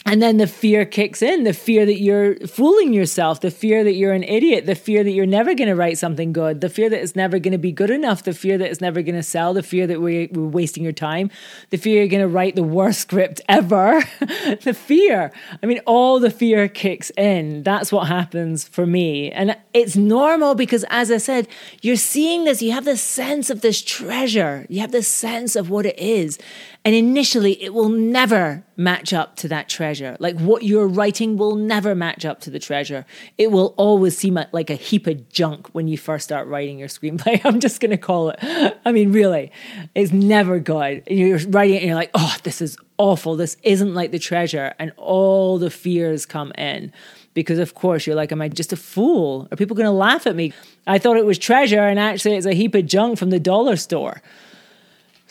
And 0.07 0.21
then 0.21 0.37
the 0.37 0.47
fear 0.47 0.85
kicks 0.85 1.23
in 1.23 1.45
the 1.45 1.55
fear 1.55 1.87
that 1.87 1.99
you're 1.99 2.37
fooling 2.47 2.93
yourself, 2.93 3.41
the 3.41 3.51
fear 3.51 3.83
that 3.85 3.95
you're 3.95 4.13
an 4.13 4.23
idiot, 4.23 4.67
the 4.67 4.75
fear 4.75 5.03
that 5.03 5.13
you're 5.13 5.25
never 5.25 5.55
going 5.55 5.69
to 5.69 5.75
write 5.75 5.97
something 5.97 6.31
good, 6.33 6.61
the 6.61 6.69
fear 6.69 6.91
that 6.91 7.01
it's 7.01 7.17
never 7.17 7.39
going 7.39 7.53
to 7.53 7.59
be 7.59 7.73
good 7.73 7.89
enough, 7.89 8.23
the 8.23 8.35
fear 8.35 8.59
that 8.59 8.71
it's 8.71 8.83
never 8.83 9.01
going 9.01 9.15
to 9.15 9.23
sell, 9.23 9.55
the 9.55 9.63
fear 9.63 9.87
that 9.87 10.03
we're, 10.03 10.29
we're 10.33 10.47
wasting 10.47 10.83
your 10.83 10.93
time, 10.93 11.31
the 11.71 11.79
fear 11.79 12.01
you're 12.01 12.09
going 12.09 12.21
to 12.21 12.29
write 12.29 12.55
the 12.55 12.63
worst 12.63 13.01
script 13.01 13.41
ever. 13.49 14.03
the 14.21 14.77
fear. 14.79 15.33
I 15.63 15.67
mean, 15.67 15.81
all 15.87 16.21
the 16.21 16.31
fear 16.31 16.69
kicks 16.69 17.11
in. 17.17 17.63
That's 17.63 17.91
what 17.91 18.07
happens 18.07 18.69
for 18.69 18.85
me. 18.85 19.31
And 19.31 19.57
it's 19.73 19.97
normal 19.97 20.55
because, 20.55 20.85
as 20.91 21.11
I 21.11 21.17
said, 21.17 21.49
you're 21.81 21.97
seeing 21.97 22.45
this, 22.45 22.61
you 22.61 22.73
have 22.73 22.85
this 22.85 23.03
sense 23.03 23.49
of 23.49 23.63
this 23.63 23.81
treasure, 23.81 24.67
you 24.69 24.81
have 24.81 24.93
this 24.93 25.09
sense 25.09 25.57
of 25.57 25.71
what 25.71 25.87
it 25.87 25.99
is. 25.99 26.39
And 26.87 26.95
initially, 26.95 27.63
it 27.63 27.73
will 27.73 27.89
never 27.89 28.63
match 28.77 29.15
up 29.15 29.37
to 29.37 29.49
that 29.49 29.71
treasure. 29.71 30.19
Like 30.21 30.39
what 30.39 30.65
you're 30.65 30.87
writing 30.87 31.39
will 31.39 31.57
never 31.57 31.95
match 31.95 32.27
up 32.27 32.41
to 32.43 32.51
the 32.51 32.59
treasure. 32.59 33.07
It 33.39 33.51
will 33.51 33.75
always 33.79 34.19
seem 34.19 34.39
like 34.53 34.69
a 34.69 34.75
heap 34.75 35.07
of 35.07 35.31
junk 35.31 35.69
when 35.69 35.89
you 35.89 35.97
first 35.97 36.25
start 36.25 36.47
writing 36.47 36.79
your 36.79 36.89
screenplay. 36.89 37.41
I'm 37.45 37.59
just 37.59 37.81
going 37.81 37.93
to 37.93 37.97
call 37.97 38.31
it. 38.31 38.39
I 38.85 38.93
mean, 38.93 39.13
really, 39.13 39.51
it's 39.95 40.13
never 40.13 40.59
good. 40.59 41.05
You're 41.07 41.39
writing 41.49 41.77
it 41.77 41.79
and 41.79 41.87
you're 41.87 41.95
like, 41.95 42.11
oh, 42.13 42.37
this 42.43 42.61
is 42.61 42.77
awful. 42.99 43.37
This 43.37 43.57
isn't 43.63 43.95
like 43.95 44.11
the 44.11 44.19
treasure. 44.19 44.75
And 44.79 44.93
all 44.99 45.59
the 45.59 45.71
fears 45.71 46.27
come 46.27 46.53
in 46.59 46.93
because 47.33 47.59
of 47.59 47.75
course 47.75 48.07
you're 48.07 48.15
like 48.15 48.31
am 48.31 48.41
i 48.41 48.49
just 48.49 48.73
a 48.73 48.77
fool 48.77 49.49
are 49.51 49.57
people 49.57 49.75
going 49.77 49.85
to 49.85 49.91
laugh 49.91 50.25
at 50.25 50.37
me 50.37 50.53
i 50.87 50.99
thought 50.99 51.17
it 51.17 51.27
was 51.27 51.37
treasure 51.37 51.81
and 51.81 51.99
actually 51.99 52.37
it's 52.37 52.47
a 52.47 52.55
heap 52.55 52.77
of 52.77 52.87
junk 52.87 53.19
from 53.19 53.31
the 53.31 53.41
dollar 53.41 53.75
store 53.75 54.23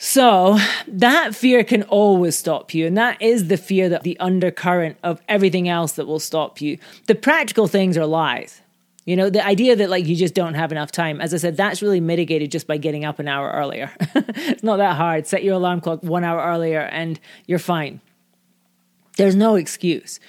so 0.04 0.58
that 0.86 1.34
fear 1.34 1.64
can 1.64 1.82
always 1.84 2.36
stop 2.36 2.74
you. 2.74 2.86
And 2.86 2.94
that 2.98 3.22
is 3.22 3.48
the 3.48 3.56
fear 3.56 3.88
that 3.88 4.02
the 4.02 4.20
undercurrent 4.20 4.98
of 5.02 5.22
everything 5.30 5.66
else 5.66 5.92
that 5.92 6.06
will 6.06 6.18
stop 6.18 6.60
you. 6.60 6.76
The 7.06 7.14
practical 7.14 7.68
things 7.68 7.96
are 7.96 8.04
lies. 8.04 8.60
You 9.06 9.16
know, 9.16 9.30
the 9.30 9.42
idea 9.42 9.74
that 9.76 9.88
like 9.88 10.04
you 10.04 10.14
just 10.14 10.34
don't 10.34 10.52
have 10.52 10.72
enough 10.72 10.92
time, 10.92 11.22
as 11.22 11.32
I 11.32 11.38
said, 11.38 11.56
that's 11.56 11.80
really 11.80 12.00
mitigated 12.00 12.50
just 12.50 12.66
by 12.66 12.76
getting 12.76 13.06
up 13.06 13.18
an 13.18 13.28
hour 13.28 13.50
earlier. 13.50 13.90
it's 14.14 14.62
not 14.62 14.76
that 14.76 14.96
hard. 14.96 15.26
Set 15.26 15.42
your 15.42 15.54
alarm 15.54 15.80
clock 15.80 16.02
one 16.02 16.22
hour 16.22 16.44
earlier 16.52 16.80
and 16.80 17.18
you're 17.46 17.58
fine. 17.58 18.02
There's 19.16 19.34
no 19.34 19.54
excuse. 19.54 20.20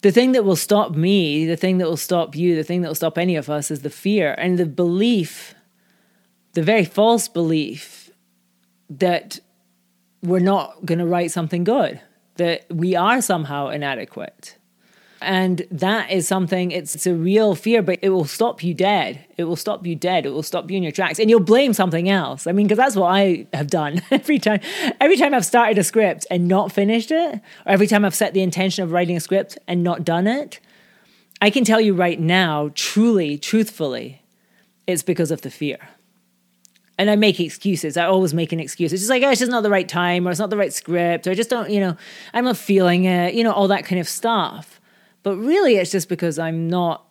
The 0.00 0.10
thing 0.10 0.32
that 0.32 0.46
will 0.46 0.56
stop 0.56 0.92
me, 0.92 1.44
the 1.44 1.56
thing 1.56 1.76
that 1.78 1.86
will 1.86 1.98
stop 1.98 2.34
you, 2.34 2.56
the 2.56 2.64
thing 2.64 2.80
that 2.80 2.88
will 2.88 2.94
stop 2.94 3.18
any 3.18 3.36
of 3.36 3.50
us 3.50 3.70
is 3.70 3.82
the 3.82 3.90
fear 3.90 4.34
and 4.38 4.58
the 4.58 4.64
belief, 4.64 5.54
the 6.54 6.62
very 6.62 6.86
false 6.86 7.28
belief 7.28 8.05
that 8.90 9.40
we're 10.22 10.38
not 10.38 10.84
going 10.84 10.98
to 10.98 11.06
write 11.06 11.30
something 11.30 11.64
good, 11.64 12.00
that 12.36 12.66
we 12.70 12.94
are 12.96 13.20
somehow 13.20 13.68
inadequate. 13.68 14.56
And 15.22 15.66
that 15.70 16.10
is 16.10 16.28
something, 16.28 16.72
it's, 16.72 16.94
it's, 16.94 17.06
a 17.06 17.14
real 17.14 17.54
fear, 17.54 17.80
but 17.80 17.98
it 18.02 18.10
will 18.10 18.26
stop 18.26 18.62
you 18.62 18.74
dead. 18.74 19.24
It 19.38 19.44
will 19.44 19.56
stop 19.56 19.86
you 19.86 19.94
dead. 19.96 20.26
It 20.26 20.30
will 20.30 20.42
stop 20.42 20.70
you 20.70 20.76
in 20.76 20.82
your 20.82 20.92
tracks. 20.92 21.18
And 21.18 21.30
you'll 21.30 21.40
blame 21.40 21.72
something 21.72 22.08
else. 22.10 22.46
I 22.46 22.52
mean, 22.52 22.66
because 22.66 22.76
that's 22.76 22.96
what 22.96 23.08
I 23.08 23.46
have 23.54 23.68
done 23.68 24.02
every 24.10 24.38
time. 24.38 24.60
Every 25.00 25.16
time 25.16 25.32
I've 25.32 25.46
started 25.46 25.78
a 25.78 25.84
script 25.84 26.26
and 26.30 26.46
not 26.46 26.70
finished 26.70 27.10
it, 27.10 27.34
or 27.34 27.40
every 27.72 27.86
time 27.86 28.04
I've 28.04 28.14
set 28.14 28.34
the 28.34 28.42
intention 28.42 28.84
of 28.84 28.92
writing 28.92 29.16
a 29.16 29.20
script 29.20 29.58
and 29.66 29.82
not 29.82 30.04
done 30.04 30.26
it, 30.26 30.60
I 31.40 31.48
can 31.48 31.64
tell 31.64 31.80
you 31.80 31.94
right 31.94 32.20
now, 32.20 32.70
truly, 32.74 33.38
truthfully, 33.38 34.22
it's 34.86 35.02
because 35.02 35.30
of 35.30 35.40
the 35.40 35.50
fear 35.50 35.78
and 36.98 37.10
I 37.10 37.16
make 37.16 37.40
excuses. 37.40 37.96
I 37.96 38.06
always 38.06 38.32
make 38.32 38.52
an 38.52 38.60
excuse. 38.60 38.92
It's 38.92 39.02
just 39.02 39.10
like, 39.10 39.22
oh, 39.22 39.30
it's 39.30 39.40
just 39.40 39.50
not 39.50 39.62
the 39.62 39.70
right 39.70 39.88
time, 39.88 40.26
or 40.26 40.30
it's 40.30 40.40
not 40.40 40.50
the 40.50 40.56
right 40.56 40.72
script, 40.72 41.26
or 41.26 41.30
I 41.30 41.34
just 41.34 41.50
don't, 41.50 41.70
you 41.70 41.80
know, 41.80 41.96
I'm 42.32 42.44
not 42.44 42.56
feeling 42.56 43.04
it, 43.04 43.34
you 43.34 43.44
know, 43.44 43.52
all 43.52 43.68
that 43.68 43.84
kind 43.84 44.00
of 44.00 44.08
stuff. 44.08 44.80
But 45.22 45.36
really, 45.36 45.76
it's 45.76 45.90
just 45.90 46.08
because 46.08 46.38
I'm 46.38 46.68
not, 46.68 47.04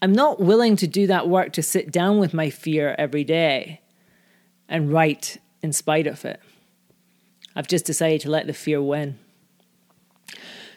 I'm 0.00 0.12
not 0.12 0.40
willing 0.40 0.76
to 0.76 0.86
do 0.86 1.06
that 1.08 1.28
work 1.28 1.52
to 1.54 1.62
sit 1.62 1.90
down 1.90 2.18
with 2.18 2.32
my 2.32 2.50
fear 2.50 2.94
every 2.98 3.24
day 3.24 3.80
and 4.68 4.92
write 4.92 5.38
in 5.62 5.72
spite 5.72 6.06
of 6.06 6.24
it. 6.24 6.40
I've 7.54 7.68
just 7.68 7.84
decided 7.84 8.20
to 8.22 8.30
let 8.30 8.46
the 8.46 8.52
fear 8.52 8.82
win. 8.82 9.18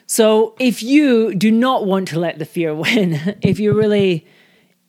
So 0.08 0.56
if 0.60 0.82
you 0.82 1.36
do 1.36 1.52
not 1.52 1.86
want 1.86 2.08
to 2.10 2.20
let 2.20 2.40
the 2.40 2.46
fear 2.46 2.74
win, 2.86 3.38
if 3.42 3.60
you 3.60 3.74
really 3.74 4.26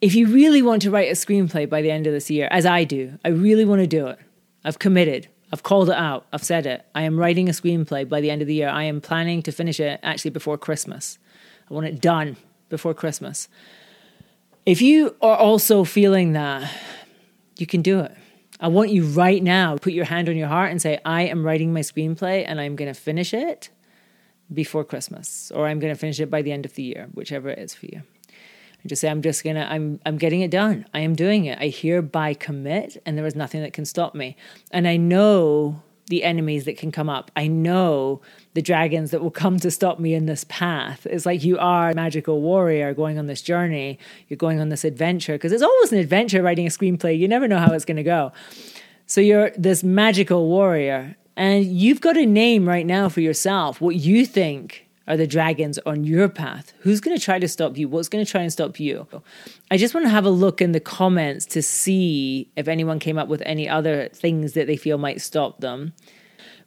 if 0.00 0.14
you 0.14 0.26
really 0.28 0.62
want 0.62 0.82
to 0.82 0.90
write 0.90 1.10
a 1.10 1.14
screenplay 1.14 1.68
by 1.68 1.82
the 1.82 1.90
end 1.90 2.06
of 2.06 2.12
this 2.12 2.30
year, 2.30 2.48
as 2.50 2.64
I 2.64 2.84
do, 2.84 3.18
I 3.24 3.28
really 3.28 3.64
want 3.64 3.80
to 3.80 3.86
do 3.86 4.06
it. 4.06 4.18
I've 4.64 4.78
committed. 4.78 5.28
I've 5.52 5.62
called 5.62 5.90
it 5.90 5.96
out. 5.96 6.26
I've 6.32 6.44
said 6.44 6.66
it. 6.66 6.86
I 6.94 7.02
am 7.02 7.18
writing 7.18 7.48
a 7.48 7.52
screenplay 7.52 8.08
by 8.08 8.20
the 8.20 8.30
end 8.30 8.40
of 8.40 8.48
the 8.48 8.54
year. 8.54 8.68
I 8.68 8.84
am 8.84 9.00
planning 9.00 9.42
to 9.42 9.52
finish 9.52 9.80
it 9.80 10.00
actually 10.02 10.30
before 10.30 10.56
Christmas. 10.56 11.18
I 11.70 11.74
want 11.74 11.86
it 11.86 12.00
done 12.00 12.36
before 12.68 12.94
Christmas. 12.94 13.48
If 14.64 14.80
you 14.80 15.16
are 15.20 15.36
also 15.36 15.84
feeling 15.84 16.32
that, 16.32 16.70
you 17.58 17.66
can 17.66 17.82
do 17.82 18.00
it. 18.00 18.16
I 18.60 18.68
want 18.68 18.90
you 18.90 19.04
right 19.06 19.42
now 19.42 19.76
put 19.76 19.92
your 19.92 20.04
hand 20.04 20.28
on 20.28 20.36
your 20.36 20.48
heart 20.48 20.70
and 20.70 20.80
say, 20.80 20.98
I 21.04 21.22
am 21.22 21.44
writing 21.44 21.72
my 21.72 21.80
screenplay 21.80 22.44
and 22.46 22.60
I'm 22.60 22.76
going 22.76 22.92
to 22.92 22.98
finish 22.98 23.34
it 23.34 23.70
before 24.52 24.84
Christmas, 24.84 25.52
or 25.54 25.66
I'm 25.66 25.78
going 25.78 25.94
to 25.94 25.98
finish 25.98 26.20
it 26.20 26.30
by 26.30 26.42
the 26.42 26.52
end 26.52 26.66
of 26.66 26.74
the 26.74 26.82
year, 26.82 27.08
whichever 27.12 27.48
it 27.48 27.58
is 27.58 27.72
for 27.72 27.86
you. 27.86 28.02
And 28.82 28.88
just 28.88 29.00
say, 29.00 29.08
I'm 29.08 29.22
just 29.22 29.44
gonna, 29.44 29.66
I'm, 29.70 30.00
I'm 30.06 30.18
getting 30.18 30.40
it 30.40 30.50
done. 30.50 30.86
I 30.94 31.00
am 31.00 31.14
doing 31.14 31.44
it. 31.44 31.58
I 31.60 31.68
hereby 31.68 32.34
commit, 32.34 33.00
and 33.04 33.16
there 33.16 33.26
is 33.26 33.34
nothing 33.34 33.62
that 33.62 33.72
can 33.72 33.84
stop 33.84 34.14
me. 34.14 34.36
And 34.70 34.88
I 34.88 34.96
know 34.96 35.82
the 36.10 36.24
enemies 36.24 36.64
that 36.64 36.76
can 36.76 36.90
come 36.90 37.08
up. 37.08 37.30
I 37.36 37.46
know 37.46 38.20
the 38.54 38.60
dragons 38.60 39.12
that 39.12 39.22
will 39.22 39.30
come 39.30 39.58
to 39.60 39.70
stop 39.70 40.00
me 40.00 40.12
in 40.12 40.26
this 40.26 40.44
path. 40.48 41.06
It's 41.06 41.24
like 41.24 41.44
you 41.44 41.56
are 41.58 41.90
a 41.90 41.94
magical 41.94 42.40
warrior 42.42 42.92
going 42.94 43.16
on 43.16 43.26
this 43.26 43.40
journey. 43.40 43.96
You're 44.28 44.36
going 44.36 44.60
on 44.60 44.70
this 44.70 44.84
adventure 44.84 45.34
because 45.34 45.52
it's 45.52 45.62
always 45.62 45.92
an 45.92 45.98
adventure 45.98 46.42
writing 46.42 46.66
a 46.66 46.70
screenplay. 46.70 47.16
You 47.16 47.28
never 47.28 47.46
know 47.46 47.58
how 47.58 47.72
it's 47.72 47.84
going 47.84 47.96
to 47.96 48.02
go. 48.02 48.32
So 49.06 49.20
you're 49.20 49.50
this 49.50 49.84
magical 49.84 50.48
warrior, 50.48 51.16
and 51.36 51.64
you've 51.64 52.00
got 52.00 52.16
a 52.16 52.26
name 52.26 52.68
right 52.68 52.86
now 52.86 53.08
for 53.08 53.20
yourself. 53.20 53.80
What 53.80 53.96
you 53.96 54.26
think 54.26 54.86
are 55.11 55.16
the 55.16 55.27
dragons 55.27 55.79
on 55.81 56.05
your 56.05 56.29
path? 56.29 56.73
Who's 56.79 57.01
going 57.01 57.16
to 57.16 57.23
try 57.23 57.40
to 57.40 57.49
stop 57.49 57.77
you? 57.77 57.88
What's 57.88 58.09
going 58.09 58.25
to 58.25 58.31
try 58.31 58.42
and 58.42 58.53
stop 58.53 58.79
you? 58.79 59.09
I 59.68 59.77
just 59.77 59.92
want 59.92 60.07
to 60.07 60.11
have 60.11 60.25
a 60.25 60.31
look 60.31 60.62
in 60.62 60.70
the 60.70 60.79
comments 60.79 61.46
to 61.46 61.62
see 61.62 62.49
if 62.57 62.68
anyone 62.68 63.01
came 63.01 63.18
up 63.18 63.27
with 63.27 63.42
any 63.44 63.68
other 63.68 64.09
things 64.11 64.53
that 64.53 64.68
they 64.68 64.77
feel 64.77 64.99
might 64.99 65.20
stop 65.20 65.61
them. 65.61 65.94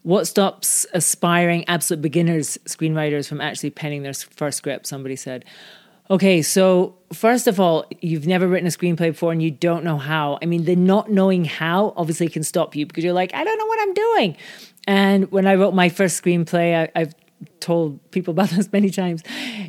What 0.01 0.27
stops 0.27 0.85
aspiring 0.93 1.63
absolute 1.69 2.01
beginners 2.01 2.57
screenwriters 2.65 3.29
from 3.29 3.39
actually 3.39 3.69
penning 3.69 4.03
their 4.03 4.13
first 4.13 4.57
script? 4.57 4.87
Somebody 4.87 5.15
said. 5.15 5.45
Okay, 6.09 6.41
so 6.41 6.97
first 7.13 7.47
of 7.47 7.61
all, 7.61 7.85
you've 8.01 8.27
never 8.27 8.45
written 8.45 8.67
a 8.67 8.71
screenplay 8.71 9.11
before 9.11 9.31
and 9.31 9.41
you 9.41 9.51
don't 9.51 9.85
know 9.85 9.97
how. 9.97 10.37
I 10.41 10.45
mean, 10.45 10.65
the 10.65 10.75
not 10.75 11.09
knowing 11.09 11.45
how 11.45 11.93
obviously 11.95 12.27
can 12.27 12.43
stop 12.43 12.75
you 12.75 12.85
because 12.85 13.05
you're 13.05 13.13
like, 13.13 13.33
I 13.33 13.45
don't 13.45 13.57
know 13.57 13.65
what 13.65 13.79
I'm 13.81 13.93
doing. 13.93 14.37
And 14.85 15.31
when 15.31 15.47
I 15.47 15.55
wrote 15.55 15.73
my 15.73 15.87
first 15.87 16.21
screenplay, 16.21 16.89
I, 16.93 16.99
have 16.99 17.15
told 17.59 17.99
people 18.11 18.31
about 18.31 18.49
this 18.49 18.71
many 18.71 18.89
times. 18.89 19.23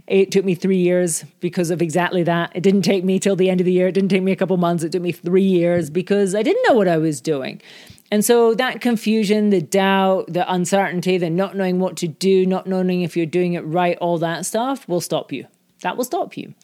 It 0.07 0.31
took 0.31 0.45
me 0.45 0.55
three 0.55 0.79
years 0.79 1.25
because 1.41 1.71
of 1.71 1.83
exactly 1.83 2.23
that. 2.25 2.53
It 2.55 2.63
didn't 2.63 2.83
take 2.83 3.05
me 3.05 3.19
till 3.19 3.37
the 3.37 3.51
end 3.51 3.61
of 3.61 3.65
the 3.65 3.73
year. 3.73 3.89
It 3.89 3.93
didn't 3.93 4.11
take 4.11 4.23
me 4.23 4.33
a 4.33 4.37
couple 4.37 4.57
months. 4.57 4.85
It 4.85 4.93
took 4.93 5.03
me 5.03 5.13
three 5.13 5.43
years 5.43 5.91
because 5.91 6.35
I 6.35 6.43
didn't 6.43 6.65
know 6.69 6.75
what 6.75 6.89
I 6.89 6.99
was 6.99 7.21
doing. 7.21 7.61
And 8.11 8.25
so 8.25 8.55
that 8.55 8.81
confusion, 8.81 9.51
the 9.51 9.61
doubt, 9.63 10.33
the 10.33 10.51
uncertainty, 10.53 11.19
the 11.19 11.31
not 11.31 11.57
knowing 11.57 11.81
what 11.81 11.97
to 11.99 12.09
do, 12.09 12.47
not 12.47 12.67
knowing 12.67 13.03
if 13.03 13.17
you're 13.17 13.27
doing 13.27 13.55
it 13.55 13.63
right, 13.63 13.99
all 13.99 14.19
that 14.19 14.47
stuff 14.47 14.87
will 14.89 15.01
stop 15.01 15.33
you. 15.33 15.47
That 15.81 15.97
will 15.97 16.05
stop 16.05 16.37
you. 16.37 16.55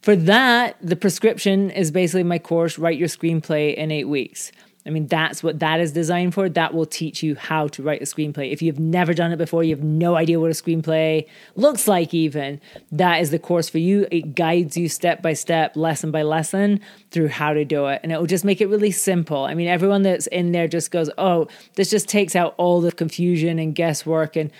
For 0.00 0.16
that, 0.16 0.76
the 0.82 0.96
prescription 0.96 1.70
is 1.70 1.90
basically 1.90 2.24
my 2.24 2.38
course, 2.38 2.78
Write 2.78 2.98
Your 2.98 3.08
Screenplay 3.08 3.74
in 3.74 3.90
Eight 3.90 4.08
Weeks. 4.08 4.52
I 4.86 4.90
mean, 4.90 5.06
that's 5.06 5.42
what 5.42 5.60
that 5.60 5.80
is 5.80 5.92
designed 5.92 6.34
for. 6.34 6.48
That 6.48 6.74
will 6.74 6.84
teach 6.84 7.22
you 7.22 7.36
how 7.36 7.68
to 7.68 7.82
write 7.82 8.02
a 8.02 8.04
screenplay. 8.04 8.52
If 8.52 8.60
you've 8.60 8.78
never 8.78 9.14
done 9.14 9.32
it 9.32 9.38
before, 9.38 9.64
you 9.64 9.74
have 9.74 9.82
no 9.82 10.14
idea 10.16 10.38
what 10.38 10.50
a 10.50 10.54
screenplay 10.54 11.26
looks 11.56 11.88
like, 11.88 12.12
even, 12.12 12.60
that 12.92 13.22
is 13.22 13.30
the 13.30 13.38
course 13.38 13.70
for 13.70 13.78
you. 13.78 14.06
It 14.10 14.34
guides 14.34 14.76
you 14.76 14.90
step 14.90 15.22
by 15.22 15.32
step, 15.32 15.74
lesson 15.74 16.10
by 16.10 16.22
lesson 16.22 16.80
through 17.10 17.28
how 17.28 17.54
to 17.54 17.64
do 17.64 17.86
it. 17.86 18.00
And 18.02 18.12
it 18.12 18.18
will 18.18 18.26
just 18.26 18.44
make 18.44 18.60
it 18.60 18.68
really 18.68 18.90
simple. 18.90 19.44
I 19.44 19.54
mean, 19.54 19.68
everyone 19.68 20.02
that's 20.02 20.26
in 20.26 20.52
there 20.52 20.68
just 20.68 20.90
goes, 20.90 21.08
oh, 21.16 21.48
this 21.76 21.88
just 21.88 22.06
takes 22.06 22.36
out 22.36 22.54
all 22.58 22.82
the 22.82 22.92
confusion 22.92 23.58
and 23.58 23.74
guesswork 23.74 24.36
and 24.36 24.50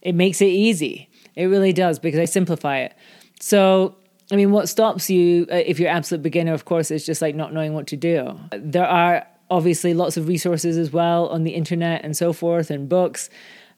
it 0.00 0.14
makes 0.14 0.40
it 0.40 0.46
easy. 0.46 1.08
It 1.34 1.46
really 1.46 1.72
does 1.72 1.98
because 1.98 2.20
I 2.20 2.26
simplify 2.26 2.78
it. 2.78 2.94
So, 3.40 3.96
I 4.30 4.36
mean, 4.36 4.52
what 4.52 4.68
stops 4.68 5.10
you 5.10 5.46
uh, 5.50 5.56
if 5.56 5.80
you're 5.80 5.90
absolute 5.90 6.22
beginner, 6.22 6.52
of 6.52 6.64
course, 6.64 6.90
is 6.92 7.04
just 7.04 7.20
like 7.20 7.34
not 7.34 7.52
knowing 7.52 7.74
what 7.74 7.88
to 7.88 7.96
do. 7.96 8.38
There 8.52 8.86
are 8.86 9.26
obviously 9.52 9.92
lots 9.92 10.16
of 10.16 10.28
resources 10.28 10.78
as 10.78 10.90
well 10.90 11.28
on 11.28 11.44
the 11.44 11.50
internet 11.50 12.02
and 12.02 12.16
so 12.16 12.32
forth 12.32 12.70
and 12.70 12.88
books. 12.88 13.28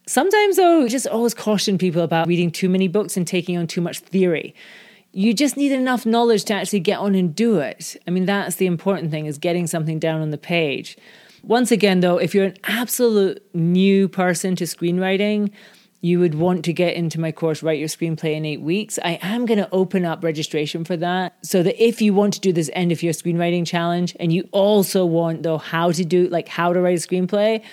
Sometimes, 0.06 0.56
though, 0.56 0.86
just 0.86 1.08
always 1.08 1.34
caution 1.34 1.78
people 1.78 2.02
about 2.02 2.28
reading 2.28 2.52
too 2.52 2.68
many 2.68 2.86
books 2.86 3.16
and 3.16 3.26
taking 3.26 3.58
on 3.58 3.66
too 3.66 3.80
much 3.80 3.98
theory. 3.98 4.54
You 5.12 5.34
just 5.34 5.56
need 5.56 5.72
enough 5.72 6.06
knowledge 6.06 6.44
to 6.44 6.54
actually 6.54 6.80
get 6.80 7.00
on 7.00 7.16
and 7.16 7.34
do 7.34 7.58
it. 7.58 7.96
I 8.06 8.12
mean, 8.12 8.24
that's 8.24 8.56
the 8.56 8.66
important 8.66 9.10
thing 9.10 9.26
is 9.26 9.36
getting 9.36 9.66
something 9.66 9.98
down 9.98 10.20
on 10.20 10.30
the 10.30 10.38
page. 10.38 10.96
Once 11.42 11.72
again, 11.72 12.00
though, 12.00 12.18
if 12.18 12.34
you're 12.34 12.46
an 12.46 12.56
absolute 12.64 13.42
new 13.52 14.08
person 14.08 14.54
to 14.56 14.64
screenwriting, 14.64 15.50
you 16.04 16.20
would 16.20 16.34
want 16.34 16.66
to 16.66 16.72
get 16.74 16.94
into 16.94 17.18
my 17.18 17.32
course, 17.32 17.62
Write 17.62 17.78
Your 17.78 17.88
Screenplay 17.88 18.34
in 18.34 18.44
Eight 18.44 18.60
Weeks, 18.60 18.98
I 19.02 19.18
am 19.22 19.46
going 19.46 19.56
to 19.56 19.70
open 19.72 20.04
up 20.04 20.22
registration 20.22 20.84
for 20.84 20.98
that 20.98 21.34
so 21.40 21.62
that 21.62 21.82
if 21.82 22.02
you 22.02 22.12
want 22.12 22.34
to 22.34 22.40
do 22.40 22.52
this 22.52 22.68
end 22.74 22.92
of 22.92 23.02
your 23.02 23.14
screenwriting 23.14 23.66
challenge 23.66 24.14
and 24.20 24.30
you 24.30 24.46
also 24.52 25.06
want, 25.06 25.44
though, 25.44 25.56
how 25.56 25.92
to 25.92 26.04
do, 26.04 26.28
like, 26.28 26.46
how 26.46 26.74
to 26.74 26.80
write 26.82 26.98
a 26.98 27.08
screenplay, 27.08 27.64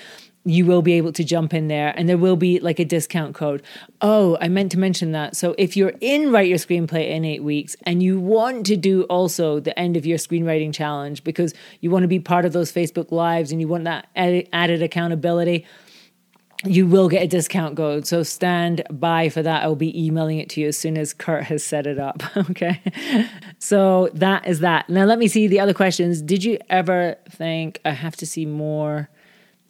you 0.45 0.65
will 0.65 0.81
be 0.81 0.93
able 0.93 1.11
to 1.11 1.25
jump 1.25 1.53
in 1.53 1.67
there 1.67 1.93
and 1.97 2.07
there 2.07 2.17
will 2.17 2.37
be 2.37 2.57
like 2.61 2.79
a 2.79 2.85
discount 2.85 3.35
code. 3.35 3.61
Oh, 3.99 4.37
I 4.39 4.47
meant 4.47 4.71
to 4.71 4.79
mention 4.79 5.11
that. 5.11 5.35
So 5.35 5.53
if 5.57 5.75
you're 5.75 5.93
in 5.99 6.31
Write 6.31 6.47
Your 6.47 6.57
Screenplay 6.57 7.09
in 7.09 7.25
eight 7.25 7.43
weeks 7.43 7.75
and 7.83 8.01
you 8.01 8.17
want 8.17 8.65
to 8.67 8.77
do 8.77 9.03
also 9.03 9.59
the 9.59 9.77
end 9.77 9.97
of 9.97 10.05
your 10.05 10.17
screenwriting 10.17 10.73
challenge 10.73 11.25
because 11.25 11.53
you 11.81 11.91
want 11.91 12.03
to 12.03 12.07
be 12.07 12.19
part 12.19 12.45
of 12.45 12.53
those 12.53 12.71
Facebook 12.71 13.11
Lives 13.11 13.51
and 13.51 13.59
you 13.59 13.67
want 13.67 13.83
that 13.83 14.07
added 14.15 14.81
accountability, 14.81 15.65
you 16.63 16.86
will 16.86 17.10
get 17.10 17.24
a 17.24 17.28
discount 17.28 17.76
code. 17.76 18.06
So 18.06 18.24
stand 18.24 18.84
by 18.91 19.30
for 19.30 19.41
that. 19.41 19.63
I'll 19.63 19.76
be 19.76 20.06
emailing 20.06 20.39
it 20.39 20.50
to 20.50 20.62
you 20.62 20.67
as 20.67 20.78
soon 20.78 20.97
as 20.97 21.13
Kurt 21.13 21.43
has 21.45 21.63
set 21.63 21.88
it 21.88 21.97
up. 21.97 22.24
okay. 22.38 22.82
So 23.60 24.10
that 24.13 24.47
is 24.47 24.60
that. 24.60 24.89
Now 24.89 25.06
let 25.06 25.19
me 25.19 25.28
see 25.28 25.47
the 25.47 25.60
other 25.60 25.74
questions. 25.74 26.21
Did 26.21 26.43
you 26.43 26.60
ever 26.69 27.15
think 27.30 27.80
I 27.86 27.91
have 27.91 28.15
to 28.17 28.26
see 28.26 28.45
more 28.45 29.10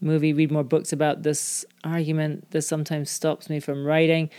movie, 0.01 0.33
read 0.33 0.51
more 0.51 0.63
books 0.63 0.91
about 0.91 1.23
this 1.23 1.65
argument? 1.83 2.51
This 2.51 2.67
sometimes 2.67 3.09
stops 3.09 3.49
me 3.49 3.59
from 3.59 3.85
writing. 3.85 4.29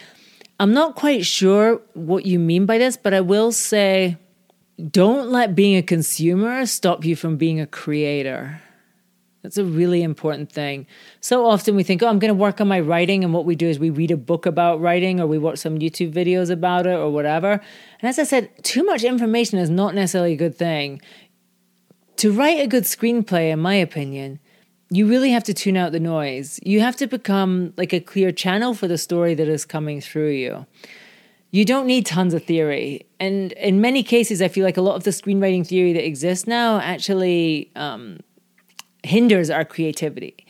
I'm 0.61 0.75
not 0.75 0.95
quite 0.95 1.25
sure 1.25 1.81
what 1.95 2.27
you 2.27 2.39
mean 2.39 2.67
by 2.67 2.79
this, 2.79 2.97
but 2.97 3.15
I 3.15 3.21
will 3.21 3.53
say 3.53 4.19
don't 4.91 5.31
let 5.31 5.55
being 5.55 5.77
a 5.77 5.83
consumer 5.83 6.67
stop 6.67 7.05
you 7.05 7.17
from 7.17 7.37
being 7.37 7.61
a 7.61 7.67
creator. 7.67 8.61
That's 9.43 9.59
a 9.59 9.65
really 9.65 10.03
important 10.03 10.53
thing. 10.53 10.87
So 11.21 11.47
often 11.47 11.75
we 11.75 11.83
think, 11.83 12.03
oh, 12.03 12.07
I'm 12.07 12.21
going 12.21 12.29
to 12.29 12.35
work 12.35 12.61
on 12.61 12.69
my 12.69 12.79
writing. 12.79 13.25
And 13.25 13.35
what 13.35 13.45
we 13.45 13.57
do 13.57 13.69
is 13.69 13.79
we 13.79 13.91
read 13.91 14.13
a 14.13 14.17
book 14.17 14.47
about 14.47 14.81
writing 14.81 15.21
or 15.21 15.27
we 15.27 15.39
watch 15.39 15.59
some 15.59 15.79
YouTube 15.79 16.13
videos 16.13 16.49
about 16.49 16.87
it 16.87 16.95
or 16.95 17.11
whatever. 17.11 17.53
And 18.01 18.09
as 18.09 18.19
I 18.21 18.25
said, 18.25 18.51
too 18.63 18.85
much 18.85 19.03
information 19.03 19.59
is 19.59 19.69
not 19.69 19.95
necessarily 19.95 20.35
a 20.35 20.37
good 20.37 20.57
thing. 20.57 21.03
To 22.17 22.33
write 22.33 22.61
a 22.61 22.69
good 22.69 22.85
screenplay, 22.85 23.51
in 23.51 23.59
my 23.59 23.75
opinion, 23.75 24.39
you 24.91 25.09
really 25.09 25.31
have 25.31 25.43
to 25.45 25.55
tune 25.55 25.77
out 25.77 25.91
the 25.91 25.99
noise. 25.99 26.61
You 26.63 26.81
have 26.81 26.95
to 26.97 27.09
become 27.09 27.73
like 27.77 27.93
a 27.93 28.01
clear 28.01 28.31
channel 28.31 28.75
for 28.75 28.87
the 28.87 28.99
story 28.99 29.35
that 29.35 29.49
is 29.49 29.65
coming 29.65 30.01
through 30.01 30.31
you. 30.31 30.67
You 31.51 31.65
don't 31.65 31.87
need 31.87 32.07
tons 32.07 32.33
of 32.33 32.45
theory. 32.45 33.07
And 33.19 33.53
in 33.53 33.81
many 33.81 34.03
cases, 34.03 34.41
I 34.41 34.49
feel 34.49 34.65
like 34.65 34.77
a 34.77 34.83
lot 34.83 34.95
of 34.95 35.05
the 35.05 35.11
screenwriting 35.11 35.67
theory 35.67 35.93
that 35.95 36.07
exists 36.07 36.47
now 36.47 36.79
actually 36.79 37.73
um, 37.75 38.21
hinders 39.03 39.51
our 39.51 39.65
creativity. 39.65 40.47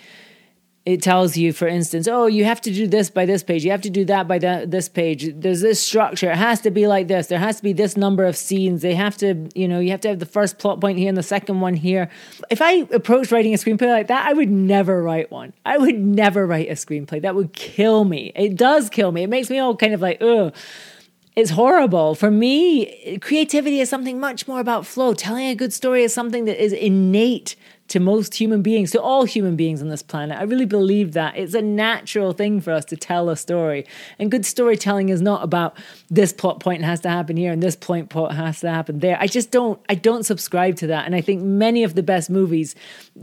It 0.85 1.01
tells 1.01 1.37
you, 1.37 1.53
for 1.53 1.69
instance, 1.69 2.09
oh, 2.09 2.27
you 2.27 2.45
have 2.45 2.61
to 2.63 2.73
do 2.73 2.89
this 2.89 3.09
by 3.09 3.25
this 3.25 3.45
page. 3.45 3.65
You 3.65 3.71
have 3.71 3.83
to 3.83 3.91
do 3.91 4.05
that 4.07 4.27
by 4.27 4.39
this 4.39 4.89
page. 4.89 5.31
There's 5.33 5.61
this 5.61 5.81
structure. 5.81 6.29
It 6.29 6.37
has 6.37 6.61
to 6.63 6.73
be 6.73 6.89
like 6.89 7.07
this. 7.07 7.29
There 7.29 7.39
has 7.39 7.59
to 7.59 7.63
be 7.63 7.73
this 7.73 7.97
number 7.97 8.25
of 8.25 8.37
scenes. 8.37 8.83
They 8.83 8.97
have 8.97 9.17
to, 9.19 9.49
you 9.55 9.69
know, 9.69 9.79
you 9.79 9.93
have 9.93 10.01
to 10.01 10.09
have 10.09 10.19
the 10.19 10.27
first 10.27 10.59
plot 10.59 10.81
point 10.81 10.99
here 10.99 11.09
and 11.09 11.17
the 11.17 11.23
second 11.23 11.61
one 11.61 11.75
here. 11.75 12.11
If 12.51 12.61
I 12.61 12.89
approached 12.91 13.31
writing 13.31 13.55
a 13.55 13.59
screenplay 13.59 13.91
like 13.91 14.09
that, 14.09 14.27
I 14.27 14.33
would 14.33 14.51
never 14.51 15.01
write 15.01 15.31
one. 15.31 15.53
I 15.65 15.79
would 15.79 16.01
never 16.01 16.49
write 16.49 16.69
a 16.69 16.73
screenplay. 16.73 17.23
That 17.23 17.37
would 17.37 17.53
kill 17.53 18.03
me. 18.03 18.33
It 18.35 18.57
does 18.57 18.91
kill 18.91 19.13
me. 19.13 19.23
It 19.23 19.31
makes 19.31 19.51
me 19.51 19.61
all 19.61 19.77
kind 19.77 19.95
of 19.95 20.01
like, 20.01 20.21
ugh 20.21 20.53
it's 21.35 21.51
horrible. 21.51 22.15
For 22.15 22.31
me, 22.31 23.19
creativity 23.19 23.81
is 23.81 23.89
something 23.89 24.21
much 24.21 24.47
more 24.47 24.61
about 24.61 24.87
flow. 24.87 25.15
Telling 25.15 25.47
a 25.47 25.55
good 25.55 25.73
story 25.73 26.03
is 26.03 26.13
something 26.13 26.45
that 26.45 26.63
is 26.63 26.75
innate 26.75 27.57
to 27.93 28.01
most 28.01 28.35
human 28.37 28.63
beings, 28.63 28.91
to 28.91 29.03
all 29.03 29.25
human 29.25 29.55
beings 29.55 29.83
on 29.83 29.91
this 29.91 30.03
planet. 30.03 30.39
I 30.39 30.45
really 30.45 30.65
believe 30.65 31.13
that. 31.13 31.37
It's 31.37 31.53
a 31.53 31.61
natural 31.61 32.33
thing 32.33 32.63
for 32.63 32.73
us 32.73 32.87
to 32.87 32.97
tell 32.97 33.29
a 33.29 33.37
story. 33.37 33.85
And 34.19 34.31
good 34.31 34.47
storytelling 34.47 35.11
is 35.11 35.21
not 35.21 35.45
about 35.45 35.77
this 36.09 36.33
plot 36.33 36.59
point 36.59 36.85
has 36.85 37.01
to 37.01 37.11
happen 37.11 37.37
here 37.37 37.53
and 37.53 37.63
this 37.63 37.77
point 37.77 38.09
plot 38.09 38.35
has 38.35 38.61
to 38.61 38.71
happen 38.71 39.01
there. 39.01 39.19
I 39.21 39.27
just 39.27 39.51
don't 39.51 39.79
I 39.91 39.95
don't 39.95 40.25
subscribe 40.25 40.77
to 40.77 40.87
that. 40.87 41.05
And 41.05 41.15
I 41.15 41.21
think 41.21 41.43
many 41.43 41.85
of 41.85 41.95
the 41.95 42.03
best 42.03 42.31
movies 42.31 42.75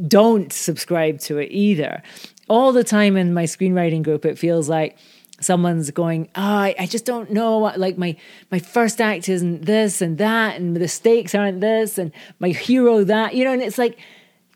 don't 0.07 0.53
subscribe 0.53 1.19
to 1.21 1.39
it 1.39 1.49
either. 1.51 2.03
All 2.47 2.71
the 2.71 2.83
time 2.83 3.17
in 3.17 3.33
my 3.33 3.45
screenwriting 3.45 4.03
group, 4.03 4.23
it 4.23 4.37
feels 4.37 4.69
like 4.69 4.99
someone's 5.41 5.89
going, 5.89 6.29
oh, 6.35 6.41
I, 6.43 6.75
I 6.77 6.85
just 6.85 7.05
don't 7.05 7.31
know 7.31 7.57
like 7.57 7.97
my, 7.97 8.15
my 8.51 8.59
first 8.59 9.01
act 9.01 9.29
isn't 9.29 9.65
this 9.65 9.99
and 9.99 10.19
that, 10.19 10.57
and 10.57 10.75
the 10.75 10.87
stakes 10.87 11.33
aren't 11.33 11.61
this, 11.61 11.97
and 11.97 12.11
my 12.39 12.49
hero 12.49 13.03
that, 13.05 13.33
you 13.33 13.45
know, 13.45 13.53
and 13.53 13.61
it's 13.61 13.77
like, 13.77 13.97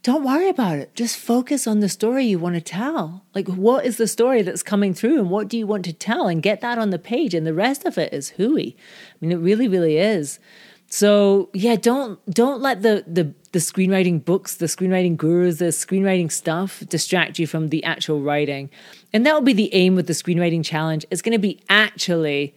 don't 0.03 0.23
worry 0.23 0.49
about 0.49 0.77
it. 0.77 0.93
Just 0.95 1.17
focus 1.17 1.65
on 1.65 1.79
the 1.79 1.87
story 1.87 2.25
you 2.25 2.37
want 2.37 2.55
to 2.55 2.61
tell. 2.61 3.23
Like, 3.33 3.47
what 3.47 3.85
is 3.85 3.95
the 3.95 4.07
story 4.07 4.41
that's 4.41 4.61
coming 4.61 4.93
through 4.93 5.17
and 5.17 5.29
what 5.29 5.47
do 5.47 5.57
you 5.57 5.65
want 5.65 5.85
to 5.85 5.93
tell? 5.93 6.27
And 6.27 6.43
get 6.43 6.59
that 6.59 6.77
on 6.77 6.89
the 6.89 6.99
page. 6.99 7.33
And 7.33 7.47
the 7.47 7.53
rest 7.53 7.85
of 7.85 7.97
it 7.97 8.13
is 8.13 8.31
hooey. 8.31 8.75
I 8.77 9.15
mean, 9.21 9.31
it 9.31 9.37
really, 9.37 9.69
really 9.69 9.97
is. 9.97 10.39
So 10.87 11.49
yeah, 11.53 11.75
don't 11.75 12.19
don't 12.29 12.61
let 12.61 12.83
the 12.83 13.03
the 13.07 13.33
the 13.51 13.57
screenwriting 13.57 14.23
books, 14.23 14.57
the 14.57 14.67
screenwriting 14.67 15.17
gurus, 15.17 15.57
the 15.57 15.65
screenwriting 15.65 16.31
stuff 16.31 16.83
distract 16.87 17.39
you 17.39 17.47
from 17.47 17.69
the 17.69 17.83
actual 17.83 18.21
writing. 18.21 18.69
And 19.11 19.25
that 19.25 19.33
will 19.33 19.41
be 19.41 19.53
the 19.53 19.73
aim 19.73 19.95
with 19.95 20.05
the 20.05 20.13
screenwriting 20.13 20.63
challenge. 20.63 21.03
It's 21.09 21.23
going 21.23 21.31
to 21.31 21.39
be 21.39 21.61
actually 21.67 22.53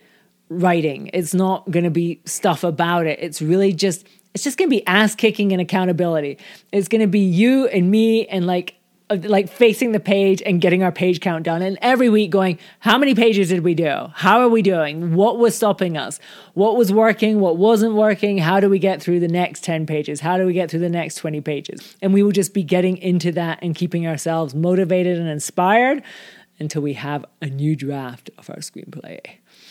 writing. 0.50 1.10
It's 1.14 1.32
not 1.32 1.70
going 1.70 1.84
to 1.84 1.90
be 1.90 2.20
stuff 2.26 2.62
about 2.62 3.06
it. 3.06 3.18
It's 3.22 3.40
really 3.40 3.72
just 3.72 4.06
it's 4.36 4.44
just 4.44 4.58
going 4.58 4.68
to 4.68 4.76
be 4.76 4.86
ass 4.86 5.14
kicking 5.14 5.52
and 5.52 5.62
accountability. 5.62 6.36
It's 6.70 6.88
going 6.88 7.00
to 7.00 7.06
be 7.06 7.20
you 7.20 7.68
and 7.68 7.90
me 7.90 8.26
and 8.26 8.46
like 8.46 8.74
uh, 9.08 9.16
like 9.22 9.48
facing 9.48 9.92
the 9.92 10.00
page 10.00 10.42
and 10.44 10.60
getting 10.60 10.82
our 10.82 10.92
page 10.92 11.20
count 11.20 11.44
done. 11.44 11.62
And 11.62 11.78
every 11.80 12.10
week 12.10 12.32
going 12.32 12.58
how 12.80 12.98
many 12.98 13.14
pages 13.14 13.48
did 13.48 13.64
we 13.64 13.72
do? 13.72 14.08
How 14.12 14.40
are 14.40 14.50
we 14.50 14.60
doing? 14.60 15.14
What 15.14 15.38
was 15.38 15.56
stopping 15.56 15.96
us? 15.96 16.20
What 16.52 16.76
was 16.76 16.92
working? 16.92 17.40
What 17.40 17.56
wasn't 17.56 17.94
working? 17.94 18.36
How 18.36 18.60
do 18.60 18.68
we 18.68 18.78
get 18.78 19.00
through 19.00 19.20
the 19.20 19.28
next 19.28 19.64
10 19.64 19.86
pages? 19.86 20.20
How 20.20 20.36
do 20.36 20.44
we 20.44 20.52
get 20.52 20.70
through 20.70 20.80
the 20.80 20.90
next 20.90 21.14
20 21.14 21.40
pages? 21.40 21.96
And 22.02 22.12
we 22.12 22.22
will 22.22 22.32
just 22.32 22.52
be 22.52 22.62
getting 22.62 22.98
into 22.98 23.32
that 23.32 23.60
and 23.62 23.74
keeping 23.74 24.06
ourselves 24.06 24.54
motivated 24.54 25.16
and 25.16 25.30
inspired 25.30 26.02
until 26.58 26.82
we 26.82 26.92
have 26.92 27.24
a 27.40 27.46
new 27.46 27.74
draft 27.74 28.28
of 28.36 28.50
our 28.50 28.56
screenplay. 28.56 29.20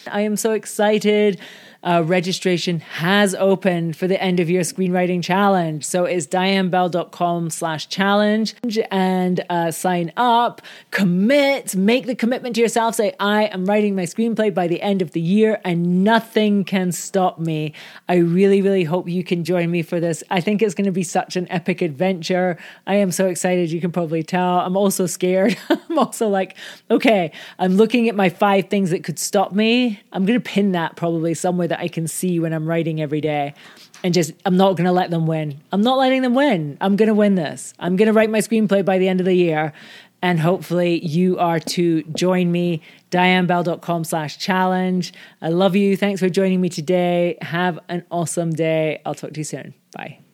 I 0.08 0.22
am 0.22 0.36
so 0.36 0.52
excited 0.52 1.40
uh, 1.86 2.04
registration 2.04 2.80
has 2.80 3.36
opened 3.36 3.96
for 3.96 4.08
the 4.08 4.22
end 4.22 4.40
of 4.40 4.50
year 4.50 4.62
screenwriting 4.62 5.24
challenge. 5.24 5.86
So 5.86 6.06
it's 6.06 6.26
dianebell.com 6.26 7.52
slash 7.52 7.88
challenge 7.88 8.56
and 8.90 9.46
uh, 9.50 9.72
sign 9.72 10.12
up, 10.18 10.62
commit, 10.90 11.76
make 11.76 12.08
the 12.08 12.16
commitment 12.16 12.56
to 12.56 12.62
yourself. 12.62 12.96
Say, 12.96 13.14
I 13.20 13.44
am 13.46 13.66
writing 13.66 13.96
my 13.96 14.04
screenplay 14.04 14.54
by 14.54 14.68
the 14.68 14.82
end 14.82 15.04
of 15.04 15.12
the 15.12 15.22
year 15.22 15.62
and 15.64 16.04
nothing 16.04 16.64
can 16.64 16.92
stop 16.92 17.38
me. 17.38 17.74
I 18.10 18.16
really, 18.16 18.62
really 18.62 18.84
hope 18.84 19.08
you 19.08 19.24
can 19.24 19.44
join 19.44 19.70
me 19.70 19.84
for 19.84 20.00
this. 20.00 20.24
I 20.32 20.42
think 20.42 20.64
it's 20.64 20.74
going 20.74 20.86
to 20.86 20.92
be 20.92 21.04
such 21.04 21.36
an 21.36 21.50
epic 21.52 21.84
adventure. 21.84 22.58
I 22.88 22.96
am 22.96 23.12
so 23.12 23.28
excited. 23.28 23.72
You 23.72 23.80
can 23.80 23.92
probably 23.92 24.24
tell. 24.24 24.60
I'm 24.60 24.76
also 24.76 25.06
scared. 25.06 25.56
I'm 25.70 26.00
also 26.00 26.30
like, 26.30 26.58
okay, 26.90 27.32
I'm 27.60 27.76
looking 27.76 28.10
at 28.10 28.16
my 28.16 28.30
five 28.30 28.70
things 28.70 28.90
that 28.90 29.04
could 29.04 29.20
stop 29.20 29.52
me. 29.54 30.00
I'm 30.12 30.26
going 30.26 30.40
to 30.40 30.44
pin 30.44 30.72
that 30.72 30.96
probably 30.96 31.36
somewhere 31.36 31.68
that 31.68 31.75
I 31.80 31.88
can 31.88 32.08
see 32.08 32.40
when 32.40 32.54
I'm 32.54 32.68
writing 32.68 33.02
every 33.02 33.22
day. 33.22 33.54
And 34.04 34.14
just, 34.14 34.34
I'm 34.46 34.58
not 34.58 34.78
going 34.78 34.86
to 34.86 34.92
let 34.92 35.10
them 35.10 35.26
win. 35.26 35.62
I'm 35.72 35.82
not 35.82 35.98
letting 35.98 36.22
them 36.22 36.36
win. 36.36 36.78
I'm 36.80 36.96
going 36.96 37.08
to 37.08 37.14
win 37.14 37.36
this. 37.36 37.74
I'm 37.80 37.96
going 37.96 38.08
to 38.08 38.14
write 38.14 38.30
my 38.30 38.40
screenplay 38.40 38.86
by 38.86 38.98
the 38.98 39.08
end 39.08 39.20
of 39.20 39.26
the 39.26 39.34
year. 39.34 39.74
And 40.22 40.40
hopefully 40.40 41.06
you 41.06 41.38
are 41.38 41.60
to 41.60 42.04
join 42.04 42.52
me, 42.52 42.82
dianebell.com 43.12 44.04
slash 44.04 44.38
challenge. 44.38 45.14
I 45.42 45.50
love 45.50 45.76
you. 45.76 45.96
Thanks 45.96 46.20
for 46.20 46.30
joining 46.30 46.62
me 46.62 46.70
today. 46.70 47.38
Have 47.42 47.80
an 47.90 48.06
awesome 48.10 48.52
day. 48.52 49.02
I'll 49.06 49.16
talk 49.16 49.34
to 49.34 49.40
you 49.40 49.44
soon. 49.44 49.74
Bye. 49.96 50.25